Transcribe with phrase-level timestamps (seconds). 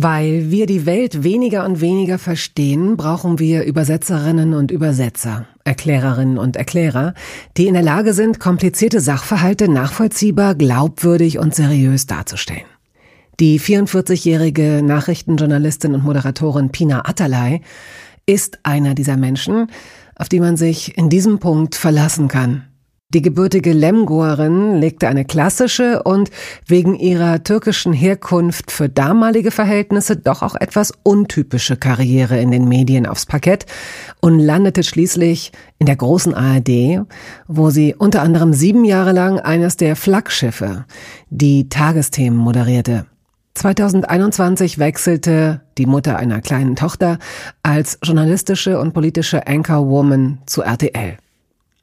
[0.00, 6.54] Weil wir die Welt weniger und weniger verstehen, brauchen wir Übersetzerinnen und Übersetzer, Erklärerinnen und
[6.54, 7.14] Erklärer,
[7.56, 12.68] die in der Lage sind, komplizierte Sachverhalte nachvollziehbar, glaubwürdig und seriös darzustellen.
[13.40, 17.62] Die 44-jährige Nachrichtenjournalistin und Moderatorin Pina Atalay
[18.24, 19.66] ist einer dieser Menschen,
[20.14, 22.67] auf die man sich in diesem Punkt verlassen kann.
[23.14, 26.28] Die gebürtige Lemgoerin legte eine klassische und
[26.66, 33.06] wegen ihrer türkischen Herkunft für damalige Verhältnisse doch auch etwas untypische Karriere in den Medien
[33.06, 33.64] aufs Parkett
[34.20, 37.06] und landete schließlich in der großen ARD,
[37.46, 40.84] wo sie unter anderem sieben Jahre lang eines der Flaggschiffe,
[41.30, 43.06] die Tagesthemen moderierte.
[43.54, 47.18] 2021 wechselte die Mutter einer kleinen Tochter
[47.62, 51.16] als journalistische und politische Anchorwoman zu RTL.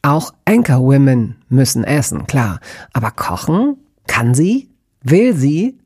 [0.06, 2.60] Auch Anchorwomen müssen essen, klar.
[2.94, 3.78] Aber kochen?
[4.06, 4.70] Kann sie?
[5.02, 5.80] Will sie?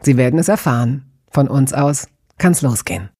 [0.00, 1.04] Sie werden es erfahren.
[1.30, 3.10] Von uns aus kann's losgehen.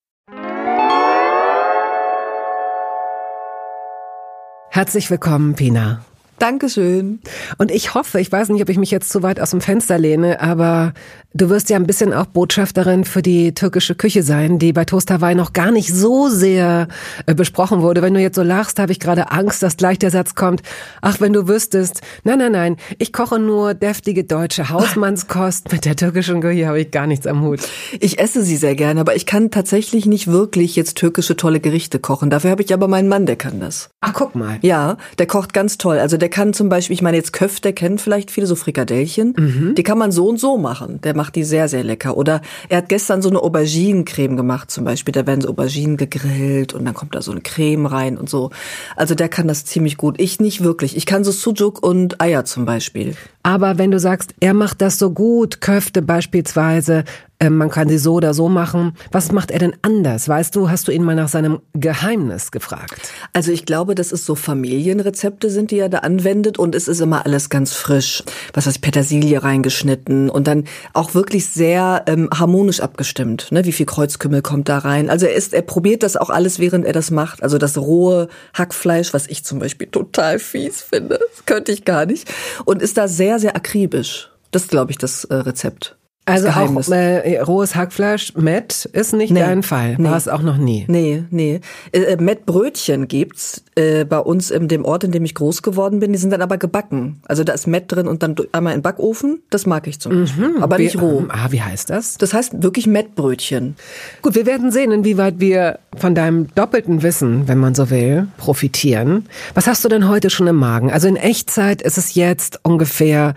[4.70, 6.00] Herzlich willkommen, Pina.
[6.38, 7.20] Dankeschön.
[7.58, 9.98] Und ich hoffe, ich weiß nicht, ob ich mich jetzt zu weit aus dem Fenster
[9.98, 10.92] lehne, aber
[11.34, 15.10] du wirst ja ein bisschen auch Botschafterin für die türkische Küche sein, die bei Toast
[15.10, 16.88] Hawaii noch gar nicht so sehr
[17.26, 18.02] äh, besprochen wurde.
[18.02, 20.62] Wenn du jetzt so lachst, habe ich gerade Angst, dass gleich der Satz kommt,
[21.02, 25.96] ach, wenn du wüsstest, nein, nein, nein, ich koche nur deftige deutsche Hausmannskost, mit der
[25.96, 27.60] türkischen Küche habe ich gar nichts am Hut.
[28.00, 31.98] Ich esse sie sehr gerne, aber ich kann tatsächlich nicht wirklich jetzt türkische tolle Gerichte
[31.98, 32.30] kochen.
[32.30, 33.90] Dafür habe ich aber meinen Mann, der kann das.
[34.00, 34.58] Ach, guck mal.
[34.62, 35.98] Ja, der kocht ganz toll.
[35.98, 39.32] Also der der kann zum Beispiel, ich meine jetzt Köfte kennen vielleicht viele so Frikadellchen,
[39.34, 39.74] mhm.
[39.74, 41.00] die kann man so und so machen.
[41.00, 42.18] Der macht die sehr, sehr lecker.
[42.18, 45.12] Oder er hat gestern so eine Auberginencreme gemacht zum Beispiel.
[45.12, 48.50] Da werden so Auberginen gegrillt und dann kommt da so eine Creme rein und so.
[48.94, 50.20] Also der kann das ziemlich gut.
[50.20, 50.98] Ich nicht wirklich.
[50.98, 53.16] Ich kann so Sujuk und Eier zum Beispiel.
[53.42, 57.04] Aber wenn du sagst, er macht das so gut, Köfte beispielsweise,
[57.40, 58.94] ähm, man kann sie so oder so machen.
[59.12, 60.28] Was macht er denn anders?
[60.28, 63.12] Weißt du, hast du ihn mal nach seinem Geheimnis gefragt?
[63.32, 67.00] Also ich glaube, dass es so Familienrezepte sind, die er da anwendet und es ist
[67.00, 68.24] immer alles ganz frisch.
[68.54, 73.52] Was heißt Petersilie reingeschnitten und dann auch wirklich sehr ähm, harmonisch abgestimmt.
[73.52, 73.64] Ne?
[73.64, 75.08] Wie viel Kreuzkümmel kommt da rein?
[75.08, 77.44] Also er ist, er probiert das auch alles, während er das macht.
[77.44, 82.04] Also das rohe Hackfleisch, was ich zum Beispiel total fies finde, das könnte ich gar
[82.04, 82.28] nicht.
[82.64, 84.30] Und ist da sehr, sehr akribisch.
[84.50, 85.97] Das ist, glaube ich, das äh, Rezept.
[86.28, 89.96] Also auch äh, rohes Hackfleisch, Met ist nicht nee, dein Fall.
[89.98, 90.16] War nee.
[90.16, 90.84] es auch noch nie.
[90.88, 91.60] Nee, nee.
[91.92, 96.00] Äh, äh, Mettbrötchen gibt's äh, bei uns in dem Ort, in dem ich groß geworden
[96.00, 96.12] bin.
[96.12, 97.20] Die sind dann aber gebacken.
[97.26, 99.40] Also da ist Met drin und dann einmal in Backofen.
[99.50, 100.48] Das mag ich zum Beispiel.
[100.48, 101.24] Mhm, aber wie, nicht roh.
[101.28, 102.18] Ah, wie heißt das?
[102.18, 103.76] Das heißt wirklich Mettbrötchen.
[104.20, 109.26] Gut, wir werden sehen, inwieweit wir von deinem doppelten Wissen, wenn man so will, profitieren.
[109.54, 110.90] Was hast du denn heute schon im Magen?
[110.90, 113.34] Also in Echtzeit ist es jetzt ungefähr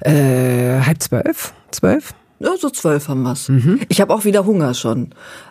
[0.00, 1.54] äh, halb zwölf?
[1.70, 2.14] Zwölf?
[2.40, 3.48] Ja, so zwölf haben wir's.
[3.48, 3.80] Mhm.
[3.88, 5.10] Ich habe auch wieder Hunger schon.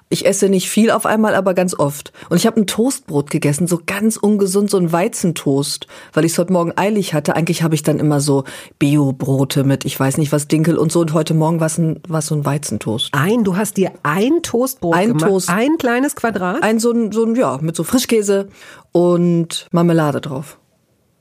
[0.09, 2.13] Ich esse nicht viel auf einmal, aber ganz oft.
[2.29, 6.38] Und ich habe ein Toastbrot gegessen, so ganz ungesund, so ein Weizentoast, weil ich es
[6.38, 7.35] heute Morgen eilig hatte.
[7.35, 8.45] Eigentlich habe ich dann immer so
[8.79, 11.01] Bio-Brote mit, ich weiß nicht was, Dinkel und so.
[11.01, 13.09] Und heute Morgen war es ein, so ein Weizentoast.
[13.11, 15.25] Ein, du hast dir ein Toastbrot ein gemacht?
[15.25, 15.49] Toast.
[15.49, 16.63] Ein kleines Quadrat?
[16.63, 18.47] Ein so ein, so ein, ja, mit so Frischkäse
[18.94, 20.57] und Marmelade drauf.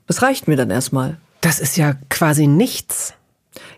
[0.07, 1.19] Das reicht mir dann erstmal.
[1.41, 3.16] Das ist ja quasi nichts.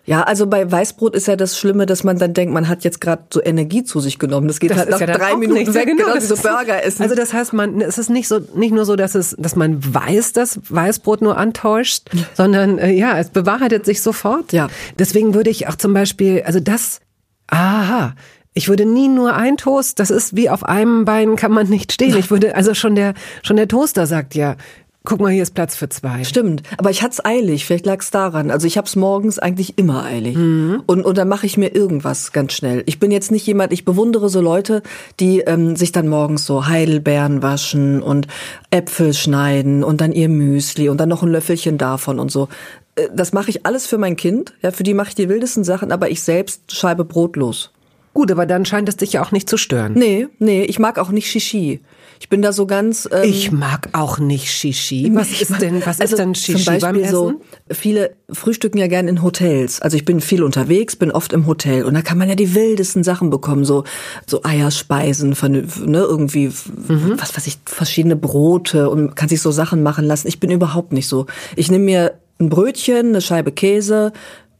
[0.09, 2.99] Ja, also bei Weißbrot ist ja das Schlimme, dass man dann denkt, man hat jetzt
[2.99, 4.49] gerade so Energie zu sich genommen.
[4.49, 5.75] Das geht das halt nach ja drei Minuten nichts.
[5.75, 7.03] weg, genau, genau so Burger essen.
[7.03, 9.95] Also das heißt, man es ist nicht so nicht nur so, dass es dass man
[9.95, 14.55] weiß, dass Weißbrot nur antäuscht, sondern äh, ja, es bewahrheitet sich sofort.
[14.55, 14.69] Ja.
[14.99, 17.01] Deswegen würde ich auch zum Beispiel, also das,
[17.49, 18.15] aha,
[18.55, 21.93] ich würde nie nur ein Toast, das ist wie auf einem Bein kann man nicht
[21.93, 22.17] stehen.
[22.17, 23.13] Ich würde, also schon der,
[23.43, 24.57] schon der Toaster sagt ja,
[25.05, 26.25] Guck mal, hier ist Platz für zwei.
[26.25, 28.51] Stimmt, aber ich hatte es eilig, vielleicht lag es daran.
[28.51, 30.37] Also ich habe es morgens eigentlich immer eilig.
[30.37, 30.83] Mhm.
[30.87, 32.83] Und, und dann mache ich mir irgendwas ganz schnell.
[32.87, 34.83] Ich bin jetzt nicht jemand, ich bewundere so Leute,
[35.19, 38.27] die ähm, sich dann morgens so Heidelbeeren waschen und
[38.71, 42.49] Äpfel schneiden und dann ihr Müsli und dann noch ein Löffelchen davon und so.
[42.97, 44.53] Äh, das mache ich alles für mein Kind.
[44.63, 47.71] Ja, für die mache ich die wildesten Sachen, aber ich selbst schreibe brotlos.
[48.15, 49.93] Gut, aber dann scheint es dich ja auch nicht zu stören.
[49.95, 51.81] Nee, nee, ich mag auch nicht Shishi.
[52.21, 53.09] Ich bin da so ganz.
[53.11, 55.11] Ähm, ich mag auch nicht Shishi.
[55.15, 57.11] Was ist denn, was also ist denn Shishi zum Beispiel beim Essen?
[57.11, 59.81] So, viele frühstücken ja gern in Hotels.
[59.81, 62.55] Also ich bin viel unterwegs, bin oft im Hotel und da kann man ja die
[62.55, 63.85] wildesten Sachen bekommen, so
[64.27, 67.15] so Eierspeisen, ne, irgendwie mhm.
[67.19, 70.29] was weiß ich, verschiedene Brote und kann sich so Sachen machen lassen.
[70.29, 71.27] Ich bin überhaupt nicht so.
[71.57, 74.13] Ich nehme mir ein Brötchen, eine Scheibe Käse,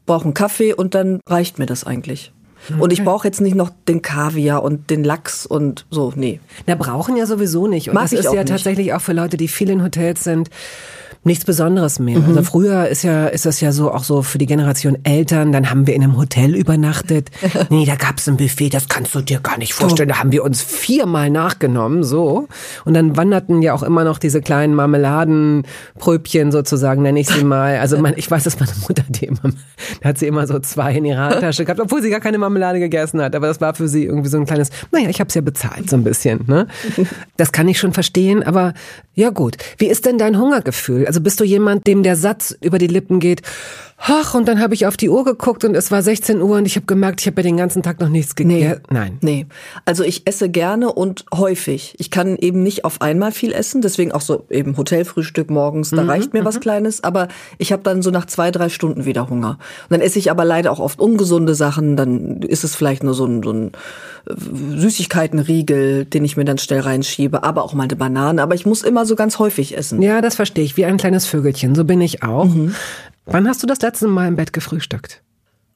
[0.05, 2.31] brauche einen Kaffee und dann reicht mir das eigentlich.
[2.67, 2.79] Okay.
[2.79, 6.39] Und ich brauche jetzt nicht noch den Kaviar und den Lachs und so, nee.
[6.67, 7.87] Na, brauchen ja sowieso nicht.
[7.89, 8.49] Und Mag das ich ist ja nicht.
[8.49, 10.49] tatsächlich auch für Leute, die viel in Hotels sind,
[11.23, 12.19] nichts Besonderes mehr.
[12.19, 12.25] Mhm.
[12.25, 15.69] Also früher ist ja, ist das ja so auch so für die Generation Eltern, dann
[15.69, 17.29] haben wir in einem Hotel übernachtet.
[17.69, 20.09] nee, da gab's ein Buffet, das kannst du dir gar nicht vorstellen.
[20.09, 22.47] Da haben wir uns viermal nachgenommen, so.
[22.85, 27.77] Und dann wanderten ja auch immer noch diese kleinen Marmeladenpröbchen sozusagen, nenne ich sie mal.
[27.77, 29.41] Also mein, ich weiß, dass meine Mutter die immer,
[30.01, 32.79] da hat sie immer so zwei in ihrer Handtasche gehabt, obwohl sie gar keine Marmelade
[32.79, 33.35] gegessen hat.
[33.35, 35.95] Aber das war für sie irgendwie so ein kleines, naja, ich hab's ja bezahlt, so
[35.95, 36.67] ein bisschen, ne?
[37.37, 38.73] Das kann ich schon verstehen, aber
[39.13, 39.57] ja gut.
[39.77, 40.98] Wie ist denn dein Hungergefühl?
[41.05, 43.41] Also bist du jemand, dem der Satz über die Lippen geht,
[43.97, 46.65] ach, und dann habe ich auf die Uhr geguckt und es war 16 Uhr und
[46.65, 48.81] ich habe gemerkt, ich habe ja den ganzen Tag noch nichts gegessen.
[48.89, 48.93] Nee.
[48.93, 49.17] Nein.
[49.21, 49.45] Nee.
[49.85, 51.95] Also ich esse gerne und häufig.
[51.97, 56.03] Ich kann eben nicht auf einmal viel essen, deswegen auch so eben Hotelfrühstück morgens, da
[56.03, 59.29] Mhm, reicht mir was Kleines, aber ich habe dann so nach zwei, drei Stunden wieder
[59.29, 59.57] Hunger.
[59.89, 63.13] Und dann esse ich aber leider auch oft ungesunde Sachen, dann ist es vielleicht nur
[63.13, 63.71] so ein, so ein
[64.27, 68.81] Süßigkeitenriegel, den ich mir dann schnell reinschiebe, aber auch mal eine Banane, aber ich muss
[68.81, 70.01] immer so ganz häufig essen.
[70.01, 70.77] Ja, das verstehe ich.
[70.77, 71.75] Wie ein kleines Vögelchen.
[71.75, 72.45] So bin ich auch.
[72.45, 72.75] Mhm.
[73.25, 75.21] Wann hast du das letzte Mal im Bett gefrühstückt?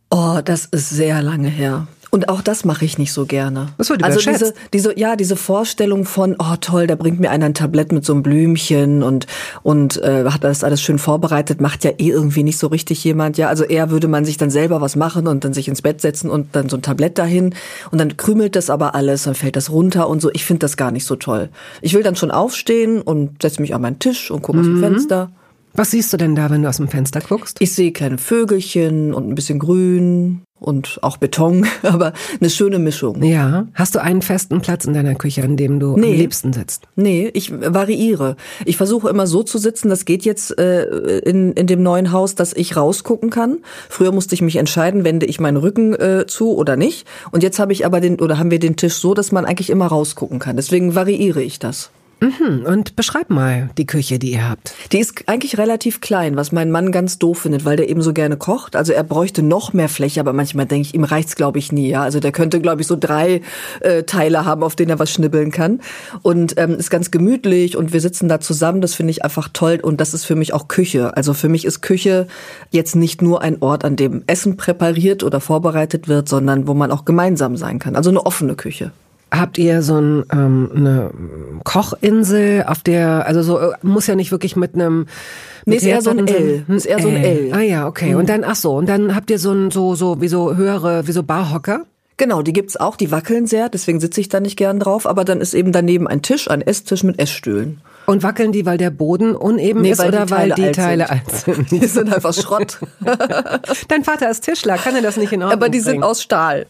[0.10, 1.88] Oh, das ist sehr lange her.
[2.14, 3.70] Und auch das mache ich nicht so gerne.
[3.80, 7.48] Das wird also diese, diese, ja, diese Vorstellung von, oh toll, da bringt mir einer
[7.48, 9.26] ein Tablett mit so einem Blümchen und
[9.64, 13.40] und äh, hat das alles schön vorbereitet, macht ja eh irgendwie nicht so richtig jemand.
[13.40, 16.02] Ja, also eher würde man sich dann selber was machen und dann sich ins Bett
[16.02, 17.56] setzen und dann so ein Tablett dahin
[17.90, 20.30] und dann krümelt das aber alles, dann fällt das runter und so.
[20.34, 21.50] Ich finde das gar nicht so toll.
[21.82, 24.82] Ich will dann schon aufstehen und setze mich an meinen Tisch und gucke aus dem
[24.82, 25.32] Fenster.
[25.76, 27.58] Was siehst du denn da, wenn du aus dem Fenster guckst?
[27.60, 33.24] Ich sehe kleine Vögelchen und ein bisschen Grün und auch Beton, aber eine schöne Mischung.
[33.24, 33.68] Ja.
[33.74, 36.16] Hast du einen festen Platz in deiner Küche, an dem du am Nee.
[36.16, 36.84] liebsten sitzt?
[36.96, 38.36] Nee, ich variiere.
[38.66, 40.84] Ich versuche immer so zu sitzen, das geht jetzt äh,
[41.20, 43.58] in, in dem neuen Haus, dass ich rausgucken kann.
[43.90, 47.08] Früher musste ich mich entscheiden, wende ich meinen Rücken äh, zu oder nicht.
[47.32, 49.72] Und jetzt habe ich aber den, oder haben wir den Tisch so, dass man eigentlich
[49.72, 50.56] immer rausgucken kann.
[50.56, 51.90] Deswegen variiere ich das.
[52.24, 54.74] Hm, und beschreib mal die Küche, die ihr habt.
[54.94, 58.14] Die ist eigentlich relativ klein, was mein Mann ganz doof findet, weil der eben so
[58.14, 58.78] gerne kocht.
[58.78, 61.90] Also er bräuchte noch mehr Fläche, aber manchmal denke ich, ihm reicht's glaube ich nie.
[61.90, 63.42] Ja, also der könnte glaube ich so drei
[63.82, 65.82] äh, Teile haben, auf denen er was schnibbeln kann.
[66.22, 68.80] Und ähm, ist ganz gemütlich und wir sitzen da zusammen.
[68.80, 71.18] Das finde ich einfach toll und das ist für mich auch Küche.
[71.18, 72.28] Also für mich ist Küche
[72.72, 76.90] jetzt nicht nur ein Ort, an dem Essen präpariert oder vorbereitet wird, sondern wo man
[76.90, 77.98] auch gemeinsam sein kann.
[77.98, 78.94] Also eine offene Küche.
[79.36, 81.12] Habt ihr so ein, ähm, eine
[81.64, 85.08] Kochinsel, auf der, also so, äh, muss ja nicht wirklich mit einem.
[85.66, 86.66] Nee, ist eher so ein L.
[86.68, 87.48] Ist eher so ein L.
[87.48, 87.54] Mhm.
[87.54, 88.14] Ah ja, okay.
[88.16, 91.08] Und dann, ach so, und dann habt ihr so ein, so, so, wie so höhere,
[91.08, 91.86] wie so Barhocker?
[92.18, 95.26] Genau, die gibt's auch, die wackeln sehr, deswegen sitze ich da nicht gern drauf, aber
[95.26, 97.82] dann ist eben daneben ein Tisch, ein Esstisch mit Essstühlen.
[98.06, 101.12] Und wackeln die, weil der Boden uneben Nee, ist weil oder weil die Teile sind.
[101.12, 101.72] alt sind?
[101.72, 102.78] Die sind einfach Schrott.
[103.88, 106.04] Dein Vater ist Tischler, kann er das nicht in Ordnung Aber die sind bringen?
[106.04, 106.68] aus Stahl.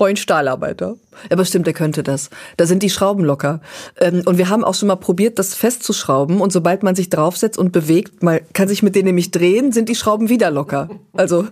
[0.00, 0.96] Point Stahlarbeiter.
[1.30, 2.30] Aber stimmt, der könnte das.
[2.56, 3.60] Da sind die Schrauben locker.
[4.00, 6.40] Ähm, Und wir haben auch schon mal probiert, das festzuschrauben.
[6.40, 9.90] Und sobald man sich draufsetzt und bewegt, man kann sich mit denen nämlich drehen, sind
[9.90, 10.88] die Schrauben wieder locker.
[11.12, 11.48] Also,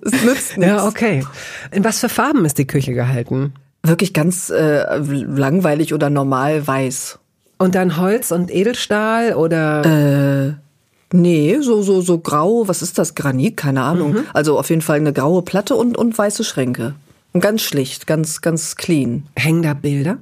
[0.00, 0.74] es nützt nichts.
[0.74, 1.24] Ja, okay.
[1.70, 3.54] In was für Farben ist die Küche gehalten?
[3.84, 7.20] Wirklich ganz äh, langweilig oder normal weiß.
[7.58, 10.54] Und dann Holz und Edelstahl oder Äh,
[11.12, 13.14] Nee, so, so, so grau, was ist das?
[13.14, 13.56] Granit?
[13.56, 14.16] Keine Ahnung.
[14.34, 16.96] Also auf jeden Fall eine graue Platte und, und weiße Schränke.
[17.38, 19.22] Und ganz schlicht, ganz, ganz clean.
[19.36, 20.18] hängen da Bilder?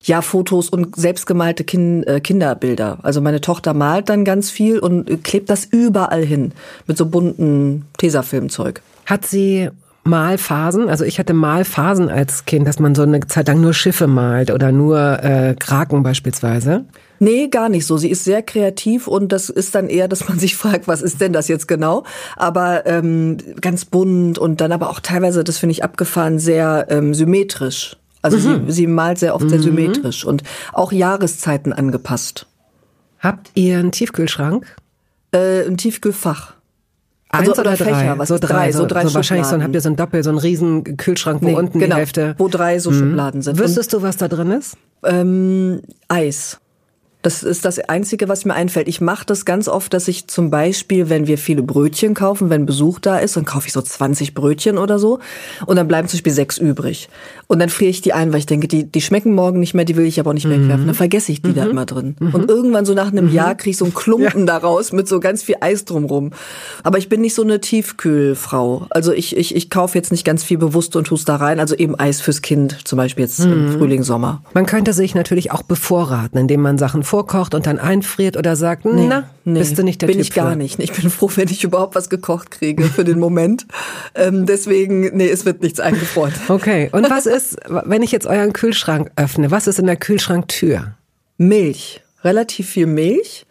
[0.00, 3.00] Ja, Fotos und selbstgemalte kind, äh, Kinderbilder.
[3.02, 6.52] Also meine Tochter malt dann ganz viel und klebt das überall hin.
[6.86, 8.80] Mit so bunten Tesafilmzeug.
[9.06, 9.70] Hat sie
[10.06, 10.88] Malphasen?
[10.88, 14.50] Also ich hatte Malphasen als Kind, dass man so eine Zeit lang nur Schiffe malt
[14.50, 16.84] oder nur äh, Kraken beispielsweise.
[17.18, 17.96] Nee, gar nicht so.
[17.96, 21.20] Sie ist sehr kreativ und das ist dann eher, dass man sich fragt, was ist
[21.20, 22.04] denn das jetzt genau?
[22.36, 27.14] Aber ähm, ganz bunt und dann aber auch teilweise, das finde ich abgefahren, sehr ähm,
[27.14, 27.96] symmetrisch.
[28.22, 32.46] Also sie, sie malt sehr oft sehr symmetrisch und auch Jahreszeiten angepasst.
[33.20, 34.66] Habt ihr einen Tiefkühlschrank?
[35.32, 36.55] Äh, ein Tiefkühlfach.
[37.38, 37.94] Eins Also- oder, oder drei?
[37.94, 38.72] Fächer, was so drei, drei?
[38.72, 41.42] so, So drei so wahrscheinlich so, habt ihr so ein Doppel, so einen riesen Kühlschrank,
[41.42, 42.34] wo Nee, unten genau, die Hälfte.
[42.38, 43.58] wo drei so Schubladen sind.
[43.58, 44.76] Wüsstest du, was da drin ist?
[45.04, 46.58] ähm, Eis.
[47.26, 48.86] Das ist das Einzige, was mir einfällt.
[48.86, 52.66] Ich mache das ganz oft, dass ich zum Beispiel, wenn wir viele Brötchen kaufen, wenn
[52.66, 55.18] Besuch da ist, dann kaufe ich so 20 Brötchen oder so
[55.66, 57.08] und dann bleiben zum Beispiel sechs übrig.
[57.48, 59.84] Und dann friere ich die ein, weil ich denke, die, die schmecken morgen nicht mehr,
[59.84, 60.82] die will ich aber auch nicht wegwerfen.
[60.82, 60.86] Mhm.
[60.86, 61.54] Dann vergesse ich die mhm.
[61.54, 62.14] da immer drin.
[62.20, 62.34] Mhm.
[62.34, 63.32] Und irgendwann so nach einem mhm.
[63.32, 64.46] Jahr kriege ich so einen Klumpen ja.
[64.46, 66.30] daraus mit so ganz viel Eis drumrum.
[66.84, 68.86] Aber ich bin nicht so eine Tiefkühlfrau.
[68.90, 71.58] Also ich, ich, ich kaufe jetzt nicht ganz viel bewusst und tue es da rein.
[71.58, 73.78] Also eben Eis fürs Kind, zum Beispiel jetzt im mhm.
[73.78, 74.42] Frühling, Sommer.
[74.54, 78.84] Man könnte sich natürlich auch bevorraten, indem man Sachen vorkocht und dann einfriert oder sagt,
[78.84, 80.58] nee, na, nee, bist du nicht der bin Typ ich gar für.
[80.58, 80.78] nicht.
[80.80, 83.66] Ich bin froh, wenn ich überhaupt was gekocht kriege für den Moment.
[84.14, 86.34] ähm, deswegen, nee, es wird nichts eingefroren.
[86.48, 86.90] Okay.
[86.92, 90.94] Und was ist, wenn ich jetzt euren Kühlschrank öffne, was ist in der Kühlschranktür?
[91.38, 92.02] Milch.
[92.22, 93.46] Relativ viel Milch.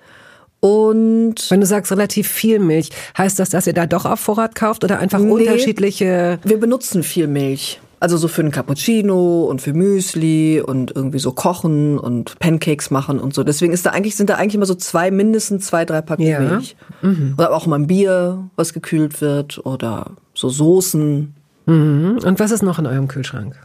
[0.59, 4.53] Und wenn du sagst relativ viel Milch, heißt das, dass ihr da doch auf Vorrat
[4.53, 6.37] kauft oder einfach nee, unterschiedliche?
[6.43, 7.79] Wir benutzen viel Milch.
[7.99, 13.19] Also so für einen Cappuccino und für Müsli und irgendwie so kochen und Pancakes machen
[13.19, 13.43] und so.
[13.43, 16.39] Deswegen ist da eigentlich, sind da eigentlich immer so zwei, mindestens zwei, drei Packungen ja.
[16.39, 16.75] Milch.
[17.01, 17.35] Mhm.
[17.37, 21.33] Oder auch mal ein Bier, was gekühlt wird oder so Soßen.
[21.65, 22.19] Mhm.
[22.23, 23.55] Und was ist noch in eurem Kühlschrank?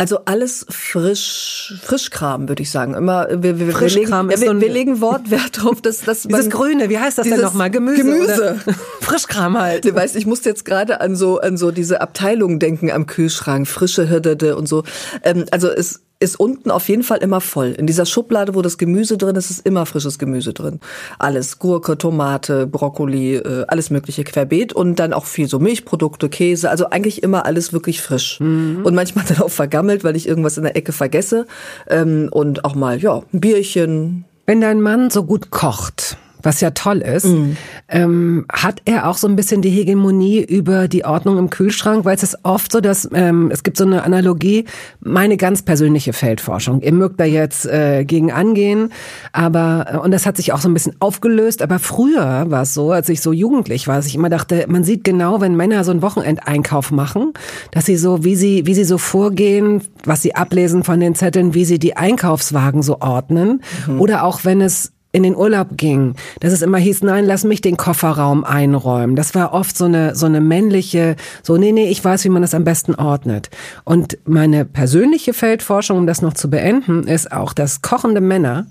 [0.00, 2.94] Also alles frisch, Frischkram, würde ich sagen.
[2.94, 6.50] Immer, wir, wir, Frischkram wir, legen, ja, wir, wir legen Wortwert drauf, dass das dieses
[6.50, 7.68] Grüne, wie heißt das denn nochmal?
[7.68, 8.04] Gemüse.
[8.04, 8.60] Gemüse.
[9.00, 9.84] Frischkram halt.
[9.84, 13.66] Du weißt, ich musste jetzt gerade an so an so diese Abteilungen denken am Kühlschrank,
[13.66, 14.84] frische Hirdede und so.
[15.24, 17.68] Ähm, also es ist unten auf jeden Fall immer voll.
[17.68, 20.80] In dieser Schublade, wo das Gemüse drin ist, ist immer frisches Gemüse drin.
[21.18, 26.70] Alles, Gurke, Tomate, Brokkoli, äh, alles mögliche querbeet und dann auch viel so Milchprodukte, Käse,
[26.70, 28.40] also eigentlich immer alles wirklich frisch.
[28.40, 28.80] Mhm.
[28.84, 31.46] Und manchmal dann auch vergammelt, weil ich irgendwas in der Ecke vergesse.
[31.88, 34.24] Ähm, und auch mal, ja, ein Bierchen.
[34.46, 37.56] Wenn dein Mann so gut kocht, was ja toll ist, mhm.
[37.88, 42.16] ähm, hat er auch so ein bisschen die Hegemonie über die Ordnung im Kühlschrank, weil
[42.16, 44.64] es ist oft so, dass ähm, es gibt so eine Analogie,
[45.00, 46.80] meine ganz persönliche Feldforschung.
[46.82, 48.92] Ihr mögt da jetzt äh, gegen angehen,
[49.32, 51.62] aber äh, und das hat sich auch so ein bisschen aufgelöst.
[51.62, 54.84] Aber früher war es so, als ich so jugendlich war, dass ich immer dachte, man
[54.84, 57.32] sieht genau, wenn Männer so einen Wochenendeinkauf machen,
[57.70, 61.54] dass sie so, wie sie, wie sie so vorgehen, was sie ablesen von den Zetteln,
[61.54, 64.00] wie sie die Einkaufswagen so ordnen, mhm.
[64.00, 67.62] oder auch wenn es in den Urlaub ging, dass es immer hieß, nein, lass mich
[67.62, 69.16] den Kofferraum einräumen.
[69.16, 72.42] Das war oft so eine, so eine männliche, so, nee, nee, ich weiß, wie man
[72.42, 73.48] das am besten ordnet.
[73.84, 78.66] Und meine persönliche Feldforschung, um das noch zu beenden, ist auch, dass kochende Männer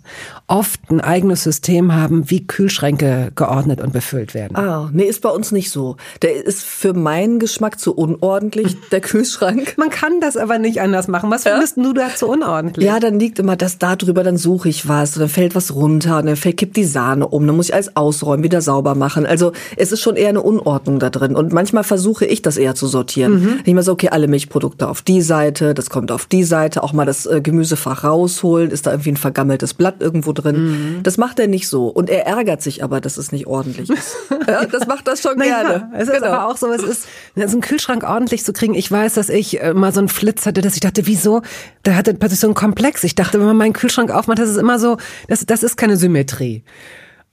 [0.46, 4.56] oft ein eigenes System haben, wie Kühlschränke geordnet und befüllt werden.
[4.56, 5.98] Ah, nee, ist bei uns nicht so.
[6.22, 9.76] Der ist für meinen Geschmack zu unordentlich, der Kühlschrank.
[9.78, 11.32] Man kann das aber nicht anders machen.
[11.32, 11.84] Was findest ja?
[11.84, 12.86] du da zu unordentlich?
[12.86, 16.27] Ja, dann liegt immer das da drüber, dann suche ich was, dann fällt was runter
[16.28, 19.26] dann verkippt die Sahne um, dann muss ich alles ausräumen, wieder sauber machen.
[19.26, 21.36] Also es ist schon eher eine Unordnung da drin.
[21.36, 23.42] Und manchmal versuche ich das eher zu sortieren.
[23.42, 23.60] Mhm.
[23.66, 26.94] Ich mal so, okay, alle Milchprodukte auf die Seite, das kommt auf die Seite, auch
[26.94, 30.56] mal das äh, Gemüsefach rausholen, ist da irgendwie ein vergammeltes Blatt irgendwo drin.
[30.98, 31.04] Mhm.
[31.04, 31.88] Das macht er nicht so.
[31.88, 34.16] Und er ärgert sich aber, dass es nicht ordentlich ist.
[34.48, 35.92] ja, das macht das schon naja, gerne.
[35.96, 36.28] Es ist genau.
[36.28, 38.76] aber auch so, es ist, so einen Kühlschrank ordentlich zu kriegen.
[38.76, 41.42] Ich weiß, dass ich äh, mal so einen Flitz hatte, dass ich dachte, wieso?
[41.84, 43.04] Da hatte plötzlich so einen Komplex.
[43.04, 45.98] Ich dachte, wenn man meinen Kühlschrank aufmacht, das ist immer so, das, das ist keine
[45.98, 46.17] Symmetrie.
[46.18, 46.64] Symmetrie.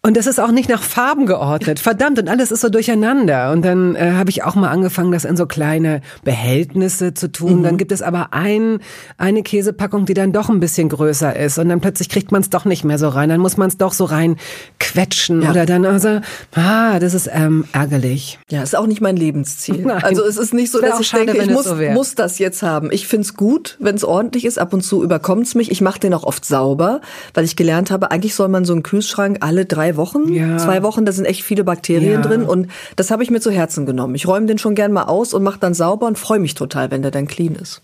[0.07, 1.81] Und das ist auch nicht nach Farben geordnet.
[1.81, 3.53] Verdammt, und alles ist so durcheinander.
[3.53, 7.61] Und dann äh, habe ich auch mal angefangen, das in so kleine Behältnisse zu tun.
[7.61, 7.63] Mhm.
[7.63, 8.81] Dann gibt es aber ein,
[9.17, 11.57] eine Käsepackung, die dann doch ein bisschen größer ist.
[11.57, 13.31] Und dann plötzlich kriegt man es doch nicht mehr so rein.
[13.31, 14.37] Dann muss man es doch so rein
[14.79, 15.41] quetschen.
[15.41, 15.53] Ja.
[15.53, 16.21] Oder dann, also,
[16.55, 18.39] ah, das ist ähm, ärgerlich.
[18.51, 19.81] Ja, ist auch nicht mein Lebensziel.
[19.87, 20.05] Nein.
[20.05, 22.63] Also es ist nicht so, dass ich schade, denke, ich muss, so muss das jetzt
[22.63, 22.93] haben.
[22.93, 24.59] Ich find's gut, wenn es ordentlich ist.
[24.59, 25.71] Ab und zu überkommt's mich.
[25.71, 27.01] Ich mache den auch oft sauber,
[27.33, 30.59] weil ich gelernt habe, eigentlich soll man so einen Kühlschrank alle drei Wochen, ja.
[30.59, 32.23] zwei Wochen, da sind echt viele Bakterien ja.
[32.23, 34.15] drin und das habe ich mir zu Herzen genommen.
[34.15, 36.91] Ich räume den schon gern mal aus und mache dann sauber und freue mich total,
[36.91, 37.83] wenn der dann clean ist.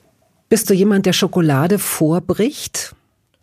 [0.48, 2.94] Bist du jemand, der Schokolade vorbricht?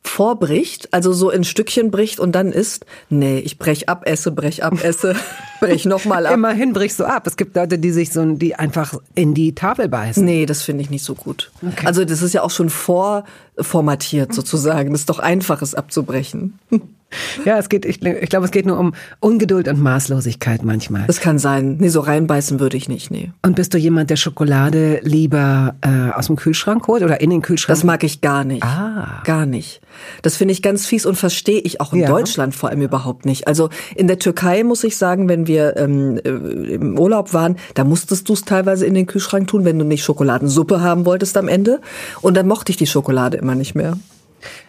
[0.08, 2.86] vorbricht, also so in Stückchen bricht und dann isst.
[3.10, 5.16] Nee, ich brech ab, esse, brech ab, esse,
[5.60, 6.34] brech nochmal ab.
[6.34, 7.28] Immerhin brichst du ab.
[7.28, 10.24] Es gibt Leute, die sich so, die einfach in die Tafel beißen.
[10.24, 11.52] Nee, das finde ich nicht so gut.
[11.62, 11.86] Okay.
[11.86, 14.92] Also das ist ja auch schon vorformatiert sozusagen.
[14.92, 16.58] Das ist doch einfach, es abzubrechen.
[17.46, 21.06] Ja, es geht, ich, ich glaube, es geht nur um Ungeduld und Maßlosigkeit manchmal.
[21.08, 21.78] Das kann sein.
[21.80, 23.32] Nee, so reinbeißen würde ich nicht, nee.
[23.44, 27.42] Und bist du jemand, der Schokolade lieber äh, aus dem Kühlschrank holt oder in den
[27.42, 27.78] Kühlschrank?
[27.78, 28.64] Das mag ich gar nicht.
[28.64, 29.22] Ah.
[29.24, 29.82] Gar nicht.
[30.22, 32.08] Das finde ich ganz fies und verstehe ich auch in ja.
[32.08, 33.48] Deutschland vor allem überhaupt nicht.
[33.48, 37.84] Also in der Türkei muss ich sagen, wenn wir ähm, äh, im Urlaub waren, da
[37.84, 41.48] musstest du es teilweise in den Kühlschrank tun, wenn du nicht Schokoladensuppe haben wolltest am
[41.48, 41.80] Ende.
[42.22, 43.98] Und dann mochte ich die Schokolade immer nicht mehr.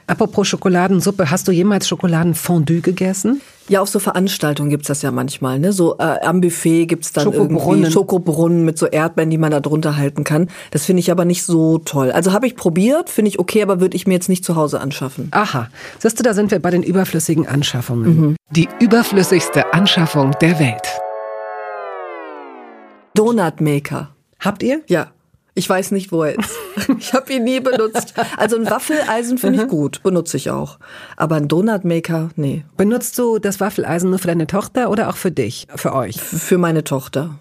[0.09, 3.43] Apropos Schokoladensuppe, hast du jemals Schokoladenfondue gegessen?
[3.69, 5.59] Ja, auf so Veranstaltungen gibt's das ja manchmal.
[5.59, 5.75] Ne?
[5.75, 7.59] So äh, am Buffet gibt's dann Schokobrunnen.
[7.61, 10.49] irgendwie Schokobrunnen mit so Erdbeeren, die man da drunter halten kann.
[10.71, 12.11] Das finde ich aber nicht so toll.
[12.11, 14.81] Also habe ich probiert, finde ich okay, aber würde ich mir jetzt nicht zu Hause
[14.81, 15.29] anschaffen.
[15.33, 18.37] Aha, siehst du, da sind wir bei den überflüssigen Anschaffungen.
[18.49, 20.88] Die überflüssigste Anschaffung der Welt.
[23.15, 24.09] Donut Maker.
[24.41, 24.81] Habt ihr?
[24.87, 25.09] Ja.
[25.59, 26.57] Ich weiß nicht, wo er ist.
[26.99, 28.15] Ich habe ihn nie benutzt.
[28.37, 30.79] Also ein Waffeleisen finde ich gut, benutze ich auch.
[31.17, 32.65] Aber ein Donutmaker, nee.
[32.77, 36.21] Benutzt du das Waffeleisen nur für deine Tochter oder auch für dich, für euch?
[36.21, 37.38] Für meine Tochter.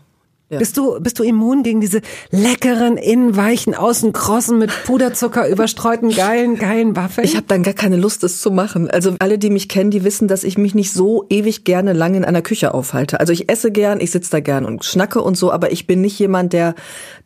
[0.50, 0.60] Ja.
[0.60, 2.00] Bist du, bist du immun gegen diese
[2.32, 7.28] leckeren, innen weichen, außen krossen, mit Puderzucker überstreuten, geilen, geilen Waffeln?
[7.28, 8.90] Ich habe dann gar keine Lust, es zu machen.
[8.90, 12.16] Also alle, die mich kennen, die wissen, dass ich mich nicht so ewig gerne lange
[12.16, 13.20] in einer Küche aufhalte.
[13.20, 16.00] Also ich esse gern, ich sitze da gern und schnacke und so, aber ich bin
[16.00, 16.76] nicht jemand, der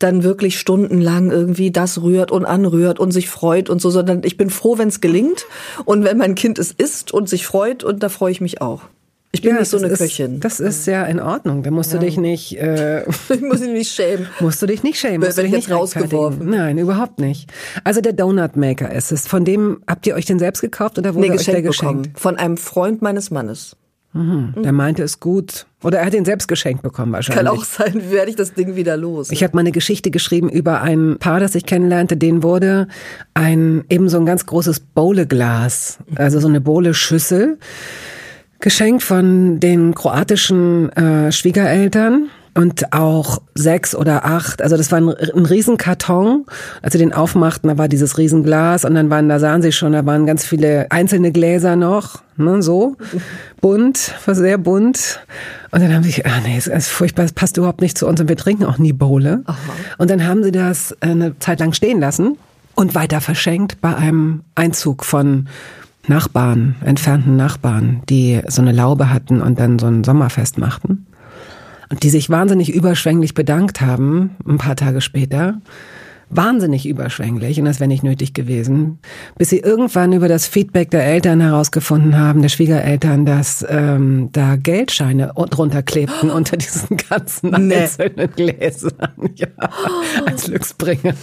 [0.00, 4.36] dann wirklich stundenlang irgendwie das rührt und anrührt und sich freut und so, sondern ich
[4.36, 5.46] bin froh, wenn es gelingt
[5.84, 8.82] und wenn mein Kind es isst und sich freut und da freue ich mich auch.
[9.34, 10.40] Ich bin Ja, nicht so eine ist, Köchin.
[10.40, 11.62] Das ist ja in Ordnung.
[11.62, 14.26] Da musst du dich nicht, äh, ich muss mich nicht schämen.
[14.40, 15.20] musst du dich nicht schämen.
[15.20, 16.50] Musst du Werd dich nicht rausgeworfen.
[16.50, 17.50] Nein, überhaupt nicht.
[17.82, 19.26] Also der Donut Maker ist es.
[19.26, 22.14] Von dem habt ihr euch den selbst gekauft oder wurde Nee, euch der geschenkt bekommen.
[22.16, 23.76] Von einem Freund meines Mannes.
[24.14, 25.64] Der meinte es gut.
[25.82, 27.46] Oder er hat ihn selbst geschenkt bekommen wahrscheinlich.
[27.46, 29.30] Kann auch sein, werde ich das Ding wieder los.
[29.30, 32.18] Ich habe mal eine Geschichte geschrieben über ein Paar, das ich kennenlernte.
[32.18, 32.88] Denen wurde
[33.32, 37.58] ein eben so ein ganz großes Bowleglas, also so eine Bowle-Schüssel,
[38.62, 44.62] geschenkt von den kroatischen äh, Schwiegereltern und auch sechs oder acht.
[44.62, 46.46] Also das war ein, ein Riesenkarton.
[46.80, 49.92] Als sie den aufmachten, da war dieses Riesenglas und dann waren, da sahen sie schon,
[49.92, 52.96] da waren ganz viele einzelne Gläser noch, ne, so
[53.60, 55.20] bunt, war sehr bunt.
[55.72, 58.20] Und dann haben sie, ah nee, es ist furchtbar, es passt überhaupt nicht zu uns
[58.20, 59.42] und wir trinken auch nie Bowle.
[59.98, 62.38] Und dann haben sie das eine Zeit lang stehen lassen
[62.74, 65.48] und weiter verschenkt bei einem Einzug von
[66.08, 71.06] Nachbarn, entfernten Nachbarn, die so eine Laube hatten und dann so ein Sommerfest machten.
[71.90, 75.60] Und die sich wahnsinnig überschwänglich bedankt haben, ein paar Tage später.
[76.34, 78.98] Wahnsinnig überschwänglich, und das wäre nicht nötig gewesen,
[79.36, 84.56] bis sie irgendwann über das Feedback der Eltern herausgefunden haben, der Schwiegereltern, dass ähm, da
[84.56, 87.74] Geldscheine drunter klebten unter diesen ganzen Nee.
[87.76, 88.92] einzelnen Gläsern.
[89.36, 89.46] Ja,
[90.26, 91.14] als Glücksbringer.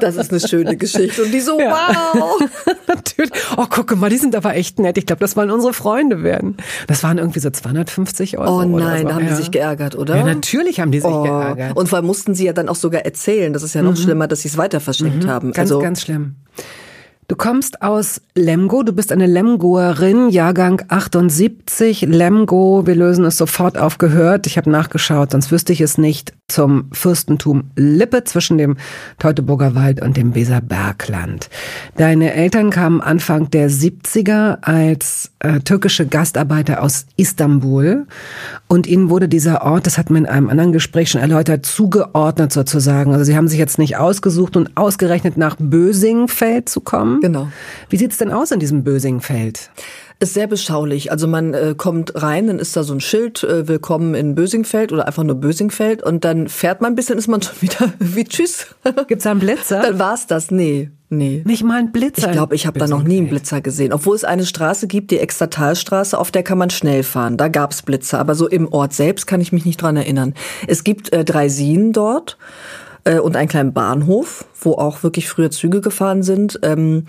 [0.00, 1.22] Das ist eine schöne Geschichte.
[1.24, 1.76] Und die so, Ja.
[2.14, 2.40] wow.
[2.88, 3.32] Natürlich.
[3.56, 4.98] Oh, gucke mal, die sind aber echt nett.
[4.98, 6.56] Ich glaube, das wollen unsere Freunde werden.
[6.86, 8.60] Das waren irgendwie so 250 Euro.
[8.60, 9.08] Oh nein, so.
[9.08, 9.30] da haben ja.
[9.30, 10.16] die sich geärgert, oder?
[10.16, 11.22] Ja, natürlich haben die sich Oh.
[11.22, 11.76] geärgert.
[11.76, 13.52] Und vor allem mussten sie ja dann auch sogar erzählen.
[13.52, 15.48] Das ist ja noch schlimmer, dass sie es weiter verschenkt haben.
[15.48, 15.52] Mhm.
[15.52, 16.36] Ganz, also, ganz schlimm.
[17.30, 22.00] Du kommst aus Lemgo, du bist eine Lemgoerin, Jahrgang 78.
[22.00, 24.48] Lemgo, wir lösen es sofort auf gehört.
[24.48, 26.32] Ich habe nachgeschaut, sonst wüsste ich es nicht.
[26.48, 28.78] Zum Fürstentum Lippe zwischen dem
[29.20, 31.50] Teutoburger Wald und dem Weserbergland.
[31.96, 38.06] Deine Eltern kamen Anfang der 70er als äh, türkische Gastarbeiter aus Istanbul
[38.68, 42.52] und ihnen wurde dieser Ort, das hat man in einem anderen Gespräch schon erläutert, zugeordnet
[42.52, 43.12] sozusagen.
[43.12, 47.20] Also sie haben sich jetzt nicht ausgesucht und ausgerechnet nach Bösingfeld zu kommen.
[47.20, 47.48] Genau.
[47.88, 49.70] Wie sieht's denn aus in diesem Bösingfeld?
[50.20, 51.10] Ist sehr beschaulich.
[51.10, 54.92] Also man äh, kommt rein, dann ist da so ein Schild, äh, willkommen in Bösingfeld
[54.92, 58.24] oder einfach nur Bösingfeld und dann fährt man ein bisschen, ist man schon wieder wie
[58.24, 58.66] tschüss.
[59.08, 59.80] Gibt's da einen Blitzer?
[59.80, 60.50] Dann war's das.
[60.50, 61.42] Nee, nee.
[61.46, 62.28] Nicht mal einen Blitzer.
[62.28, 63.94] Ich glaube, ich habe da noch nie einen Blitzer gesehen.
[63.94, 67.38] Obwohl es eine Straße gibt, die Extertalstraße, auf der kann man schnell fahren.
[67.38, 68.18] Da gab's Blitzer.
[68.18, 70.34] Aber so im Ort selbst kann ich mich nicht dran erinnern.
[70.66, 72.36] Es gibt äh, drei Sien dort
[73.04, 76.60] äh, und einen kleinen Bahnhof, wo auch wirklich früher Züge gefahren sind.
[76.62, 77.06] Ähm,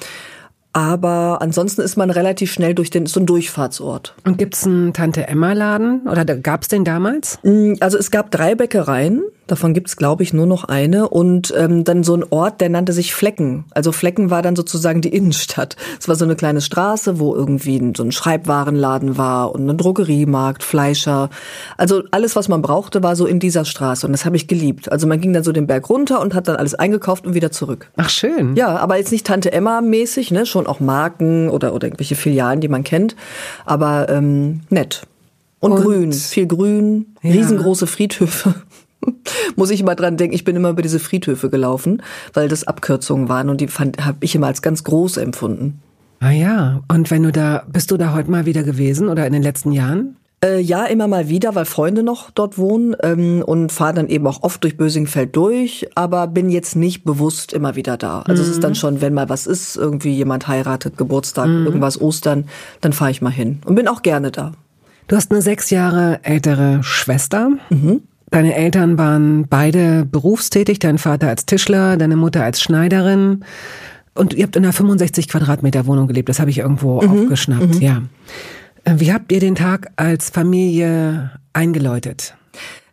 [0.73, 4.15] aber ansonsten ist man relativ schnell durch den, so ein Durchfahrtsort.
[4.25, 6.07] Und gibt's einen Tante-Emma-Laden?
[6.07, 7.39] Oder gab's den damals?
[7.43, 11.83] Mm, Also es gab drei Bäckereien, davon gibt's glaube ich nur noch eine und ähm,
[11.83, 13.65] dann so ein Ort, der nannte sich Flecken.
[13.71, 15.75] Also Flecken war dann sozusagen die Innenstadt.
[15.99, 20.63] Es war so eine kleine Straße, wo irgendwie so ein Schreibwarenladen war und ein Drogeriemarkt,
[20.63, 21.29] Fleischer.
[21.77, 24.91] Also alles, was man brauchte, war so in dieser Straße und das habe ich geliebt.
[24.91, 27.51] Also man ging dann so den Berg runter und hat dann alles eingekauft und wieder
[27.51, 27.91] zurück.
[27.97, 28.55] Ach, schön.
[28.55, 32.61] Ja, aber jetzt nicht Tante Emma mäßig, ne, schon auch Marken oder oder irgendwelche Filialen,
[32.61, 33.15] die man kennt,
[33.65, 35.01] aber ähm, nett
[35.59, 37.31] und, Und- grün, viel Grün, Ja.
[37.31, 38.53] riesengroße Friedhöfe.
[39.55, 42.01] Muss ich immer dran denken, ich bin immer über diese Friedhöfe gelaufen,
[42.33, 45.79] weil das Abkürzungen waren und die habe ich immer als ganz groß empfunden.
[46.19, 46.81] Ah ja.
[46.87, 49.71] Und wenn du da, bist du da heute mal wieder gewesen oder in den letzten
[49.71, 50.17] Jahren?
[50.43, 54.25] Äh, ja, immer mal wieder, weil Freunde noch dort wohnen ähm, und fahre dann eben
[54.25, 58.21] auch oft durch Bösingfeld durch, aber bin jetzt nicht bewusst immer wieder da.
[58.21, 62.45] Also es ist dann schon, wenn mal was ist, irgendwie jemand heiratet, Geburtstag, irgendwas, Ostern,
[62.81, 64.53] dann fahre ich mal hin und bin auch gerne da.
[65.07, 67.51] Du hast eine sechs Jahre ältere Schwester.
[68.31, 73.43] Deine Eltern waren beide berufstätig, dein Vater als Tischler, deine Mutter als Schneiderin.
[74.13, 77.09] Und ihr habt in einer 65 Quadratmeter Wohnung gelebt, das habe ich irgendwo mhm.
[77.09, 77.81] aufgeschnappt, mhm.
[77.81, 78.01] ja.
[78.85, 82.35] Äh, wie habt ihr den Tag als Familie eingeläutet?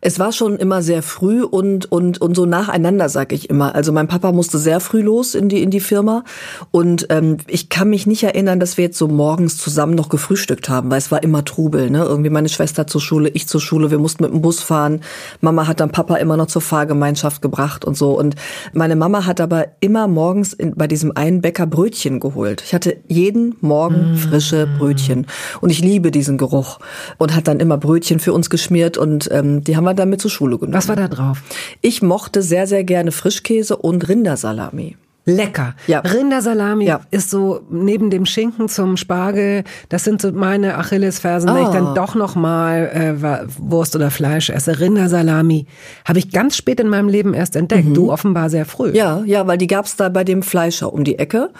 [0.01, 3.75] Es war schon immer sehr früh und, und, und so nacheinander, sag ich immer.
[3.75, 6.23] Also mein Papa musste sehr früh los in die, in die Firma.
[6.71, 10.69] Und ähm, ich kann mich nicht erinnern, dass wir jetzt so morgens zusammen noch gefrühstückt
[10.69, 11.89] haben, weil es war immer Trubel.
[11.89, 12.03] Ne?
[12.03, 15.01] Irgendwie meine Schwester zur Schule, ich zur Schule, wir mussten mit dem Bus fahren.
[15.41, 18.17] Mama hat dann Papa immer noch zur Fahrgemeinschaft gebracht und so.
[18.17, 18.35] Und
[18.71, 22.63] meine Mama hat aber immer morgens in, bei diesem einen Bäcker Brötchen geholt.
[22.65, 25.27] Ich hatte jeden Morgen frische Brötchen.
[25.59, 26.79] Und ich liebe diesen Geruch.
[27.17, 30.31] Und hat dann immer Brötchen für uns geschmiert und ähm, die haben wir damit zur
[30.31, 30.75] Schule genommen.
[30.75, 31.41] Was war da drauf?
[31.81, 34.95] Ich mochte sehr, sehr gerne Frischkäse und Rindersalami.
[35.25, 35.75] Lecker.
[35.87, 35.99] Ja.
[35.99, 37.01] Rindersalami ja.
[37.11, 41.55] ist so neben dem Schinken zum Spargel, das sind so meine Achillesfersen, oh.
[41.55, 41.93] wenn ich dann ah.
[41.93, 44.79] doch noch mal äh, Wurst oder Fleisch esse.
[44.79, 45.67] Rindersalami
[46.05, 47.89] habe ich ganz spät in meinem Leben erst entdeckt.
[47.89, 47.93] Mhm.
[47.93, 48.91] Du offenbar sehr früh.
[48.93, 51.51] Ja, ja, weil die gab's da bei dem Fleischer um die Ecke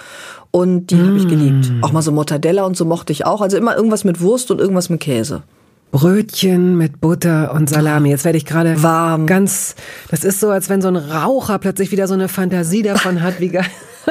[0.52, 1.08] und die mm.
[1.08, 1.72] habe ich geliebt.
[1.82, 3.42] Auch mal so Mortadella und so mochte ich auch.
[3.42, 5.44] Also immer irgendwas mit Wurst und irgendwas mit Käse.
[5.92, 8.10] Brötchen mit Butter und Salami.
[8.10, 9.26] Jetzt werde ich gerade warm.
[9.26, 9.76] Ganz,
[10.10, 13.40] das ist so, als wenn so ein Raucher plötzlich wieder so eine Fantasie davon hat,
[13.40, 13.66] wie geil.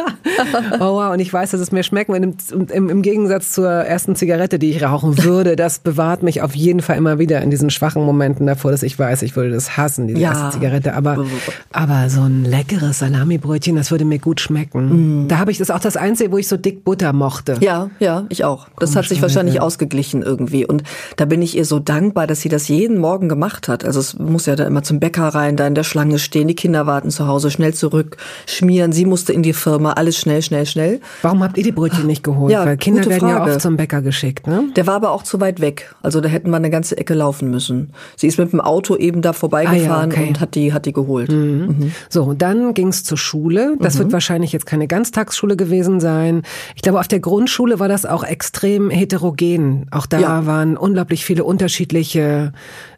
[0.80, 2.10] oh wow, und ich weiß, dass es mir schmeckt.
[2.10, 2.34] Im,
[2.72, 6.80] im, Im Gegensatz zur ersten Zigarette, die ich rauchen würde, das bewahrt mich auf jeden
[6.80, 10.06] Fall immer wieder in diesen schwachen Momenten davor, dass ich weiß, ich würde das hassen,
[10.06, 10.30] diese ja.
[10.30, 10.94] erste Zigarette.
[10.94, 11.24] Aber,
[11.72, 15.24] aber so ein leckeres Salamibrötchen, das würde mir gut schmecken.
[15.24, 15.28] Mm.
[15.28, 17.56] Da habe ich das auch das Einzige, wo ich so dick Butter mochte.
[17.60, 18.68] Ja, ja, ich auch.
[18.78, 20.66] Das hat sich wahrscheinlich ausgeglichen irgendwie.
[20.66, 20.82] Und
[21.16, 23.84] da bin ich ihr so dankbar, dass sie das jeden Morgen gemacht hat.
[23.84, 26.54] Also es muss ja da immer zum Bäcker rein, da in der Schlange stehen, die
[26.54, 28.92] Kinder warten zu Hause, schnell zurück, schmieren.
[28.92, 31.00] Sie musste in die Firma immer alles schnell, schnell, schnell.
[31.22, 32.52] Warum habt ihr die Brötchen nicht geholt?
[32.52, 33.48] Ja, Weil Kinder werden Frage.
[33.48, 34.64] ja oft zum Bäcker geschickt, ne?
[34.76, 35.94] Der war aber auch zu weit weg.
[36.02, 37.92] Also da hätten wir eine ganze Ecke laufen müssen.
[38.16, 40.28] Sie ist mit dem Auto eben da vorbeigefahren ah, ja, okay.
[40.28, 41.30] und hat die, hat die geholt.
[41.30, 41.66] Mhm.
[41.78, 41.92] Mhm.
[42.08, 43.76] So, dann ging's zur Schule.
[43.80, 44.00] Das mhm.
[44.00, 46.42] wird wahrscheinlich jetzt keine Ganztagsschule gewesen sein.
[46.74, 49.86] Ich glaube, auf der Grundschule war das auch extrem heterogen.
[49.90, 50.46] Auch da ja.
[50.46, 52.52] waren unglaublich viele unterschiedliche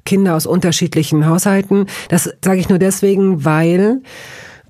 [0.04, 1.86] Kinder aus unterschiedlichen Haushalten.
[2.08, 4.00] Das sage ich nur deswegen, weil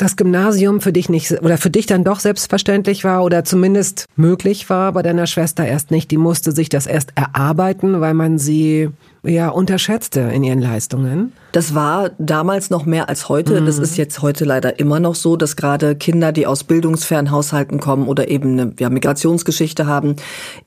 [0.00, 4.70] das Gymnasium für dich nicht oder für dich dann doch selbstverständlich war oder zumindest möglich
[4.70, 6.10] war, bei deiner Schwester erst nicht.
[6.10, 8.90] Die musste sich das erst erarbeiten, weil man sie
[9.22, 11.32] ja unterschätzte in ihren Leistungen.
[11.52, 13.60] Das war damals noch mehr als heute.
[13.60, 13.66] Mhm.
[13.66, 17.80] Das ist jetzt heute leider immer noch so, dass gerade Kinder, die aus bildungsfernen Haushalten
[17.80, 20.16] kommen oder eben eine ja, Migrationsgeschichte haben,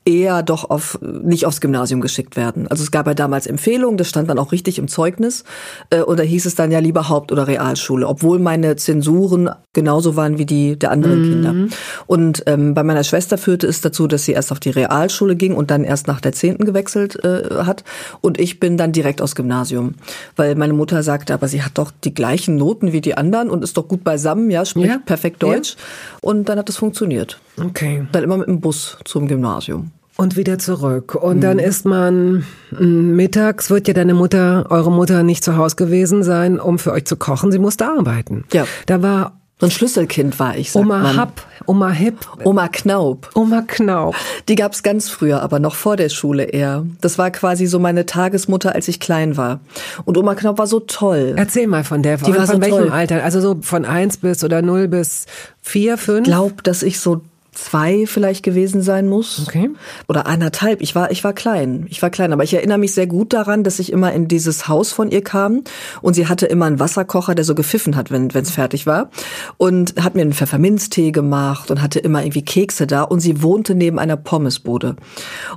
[0.04, 2.68] eher doch auf nicht aufs Gymnasium geschickt werden.
[2.68, 5.44] Also es gab ja damals Empfehlungen, das stand dann auch richtig im Zeugnis.
[5.90, 10.16] Äh, und da hieß es dann ja lieber Haupt- oder Realschule, obwohl meine Zensuren genauso
[10.16, 11.30] waren wie die der anderen mhm.
[11.30, 11.76] Kinder.
[12.06, 15.54] Und ähm, bei meiner Schwester führte es dazu, dass sie erst auf die Realschule ging
[15.54, 17.84] und dann erst nach der Zehnten gewechselt äh, hat.
[18.20, 19.94] Und ich bin dann direkt aus Gymnasium,
[20.36, 23.64] weil meine Mutter sagte, aber sie hat doch die gleichen Noten wie die anderen und
[23.64, 24.98] ist doch gut beisammen, ja, spricht ja.
[25.04, 25.76] perfekt Deutsch.
[25.76, 26.18] Ja.
[26.20, 27.40] Und dann hat es funktioniert.
[27.62, 28.06] Okay.
[28.12, 29.90] Dann immer mit dem Bus zum Gymnasium.
[30.16, 31.16] Und wieder zurück.
[31.16, 31.40] Und mhm.
[31.40, 36.60] dann ist man mittags, wird ja deine Mutter, eure Mutter nicht zu Hause gewesen sein,
[36.60, 37.50] um für euch zu kochen.
[37.50, 38.44] Sie musste arbeiten.
[38.52, 38.66] Ja.
[38.86, 41.16] Da war so ein Schlüsselkind war ich, sagt Oma man.
[41.16, 42.26] Happ, Oma Hip.
[42.42, 43.30] Oma Knaub.
[43.34, 44.16] Oma Knaub.
[44.48, 46.84] Die gab's ganz früher, aber noch vor der Schule eher.
[47.00, 49.60] Das war quasi so meine Tagesmutter, als ich klein war.
[50.04, 51.34] Und Oma Knaub war so toll.
[51.36, 52.16] Erzähl mal von der.
[52.16, 52.90] Die war von so welchem toll.
[52.90, 53.22] Alter?
[53.22, 55.26] Also so von eins bis oder null bis
[55.62, 56.20] vier, fünf?
[56.20, 57.20] Ich glaube, dass ich so
[57.54, 59.44] zwei vielleicht gewesen sein muss.
[59.46, 59.70] Okay.
[60.08, 60.80] Oder anderthalb.
[60.80, 61.86] Ich war, ich war klein.
[61.88, 62.32] Ich war klein.
[62.32, 65.22] Aber ich erinnere mich sehr gut daran, dass ich immer in dieses Haus von ihr
[65.22, 65.62] kam
[66.02, 69.10] und sie hatte immer einen Wasserkocher, der so gepfiffen hat, wenn es fertig war.
[69.56, 73.74] Und hat mir einen Pfefferminztee gemacht und hatte immer irgendwie Kekse da und sie wohnte
[73.74, 74.96] neben einer Pommesbude.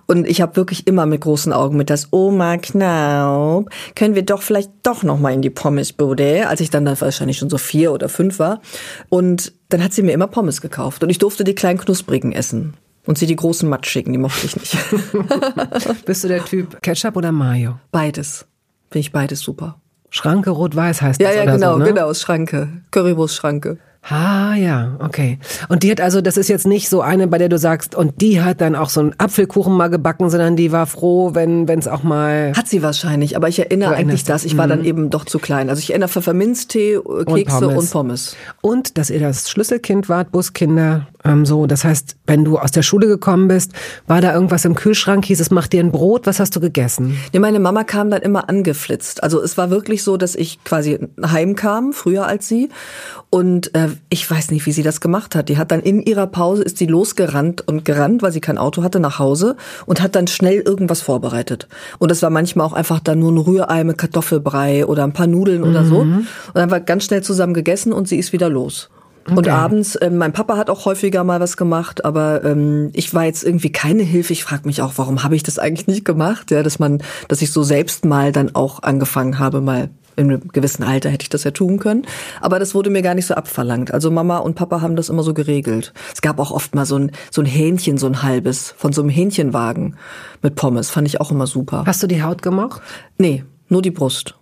[0.05, 4.41] Und ich habe wirklich immer mit großen Augen mit das Oma Knaub, können wir doch
[4.41, 7.91] vielleicht doch noch mal in die Pommesbude, als ich dann, dann wahrscheinlich schon so vier
[7.91, 8.61] oder fünf war.
[9.09, 12.75] Und dann hat sie mir immer Pommes gekauft und ich durfte die kleinen knusprigen essen.
[13.05, 14.77] Und sie die großen matschigen, die mochte ich nicht.
[16.05, 17.79] Bist du der Typ Ketchup oder Mayo?
[17.89, 18.45] Beides.
[18.91, 19.79] Finde ich beides super.
[20.09, 21.35] Schranke rot-weiß heißt ja, das.
[21.37, 21.85] Ja, ja, genau, so, ne?
[21.85, 22.81] genau, Schranke.
[22.91, 23.77] Currywurst-Schranke.
[24.09, 25.37] Ah ja, okay.
[25.67, 28.21] Und die hat also, das ist jetzt nicht so eine, bei der du sagst, und
[28.21, 31.87] die hat dann auch so einen Apfelkuchen mal gebacken, sondern die war froh, wenn es
[31.87, 32.53] auch mal.
[32.55, 34.45] Hat sie wahrscheinlich, aber ich erinnere eigentlich das.
[34.45, 34.69] Ich war mhm.
[34.69, 35.69] dann eben doch zu klein.
[35.69, 37.77] Also ich erinnere Pfefferminztee, äh, Kekse und Pommes.
[37.77, 38.35] und Pommes.
[38.61, 41.67] Und dass ihr das Schlüsselkind wart, Buskinder, ähm, so.
[41.67, 43.73] Das heißt, wenn du aus der Schule gekommen bist,
[44.07, 47.17] war da irgendwas im Kühlschrank, hieß es, mach dir ein Brot, was hast du gegessen?
[47.33, 49.23] Ja, meine Mama kam dann immer angeflitzt.
[49.23, 52.69] Also es war wirklich so, dass ich quasi heimkam, früher als sie.
[53.29, 55.49] Und äh, ich weiß nicht, wie sie das gemacht hat.
[55.49, 58.83] Die hat dann in ihrer Pause ist sie losgerannt und gerannt, weil sie kein Auto
[58.83, 59.55] hatte, nach Hause
[59.85, 61.67] und hat dann schnell irgendwas vorbereitet.
[61.99, 65.27] Und das war manchmal auch einfach dann nur ein Rührei mit Kartoffelbrei oder ein paar
[65.27, 65.69] Nudeln mhm.
[65.69, 66.03] oder so.
[66.03, 66.27] Mhm.
[66.47, 68.89] Und dann war ganz schnell zusammen gegessen und sie ist wieder los.
[69.25, 69.35] Okay.
[69.35, 73.25] Und abends, äh, mein Papa hat auch häufiger mal was gemacht, aber ähm, ich war
[73.25, 74.31] jetzt irgendwie keine Hilfe.
[74.31, 76.49] Ich frage mich auch, warum habe ich das eigentlich nicht gemacht?
[76.49, 80.47] Ja, dass man, dass ich so selbst mal dann auch angefangen habe, mal in einem
[80.49, 82.05] gewissen Alter hätte ich das ja tun können.
[82.41, 83.93] Aber das wurde mir gar nicht so abverlangt.
[83.93, 85.93] Also Mama und Papa haben das immer so geregelt.
[86.13, 89.01] Es gab auch oft mal so ein, so ein Hähnchen, so ein halbes, von so
[89.01, 89.95] einem Hähnchenwagen
[90.41, 90.89] mit Pommes.
[90.89, 91.83] Fand ich auch immer super.
[91.85, 92.81] Hast du die Haut gemocht?
[93.17, 94.35] Nee, nur die Brust.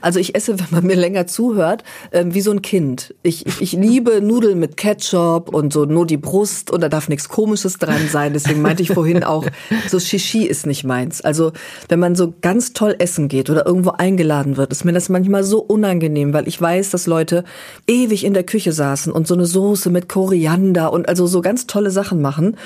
[0.00, 3.14] Also ich esse, wenn man mir länger zuhört, äh, wie so ein Kind.
[3.22, 7.08] Ich, ich, ich liebe Nudeln mit Ketchup und so nur die Brust und da darf
[7.08, 8.32] nichts Komisches dran sein.
[8.32, 9.46] Deswegen meinte ich vorhin auch,
[9.88, 11.20] so Shishi ist nicht meins.
[11.20, 11.52] Also
[11.88, 15.44] wenn man so ganz toll essen geht oder irgendwo eingeladen wird, ist mir das manchmal
[15.44, 17.44] so unangenehm, weil ich weiß, dass Leute
[17.86, 21.66] ewig in der Küche saßen und so eine Soße mit Koriander und also so ganz
[21.66, 22.56] tolle Sachen machen.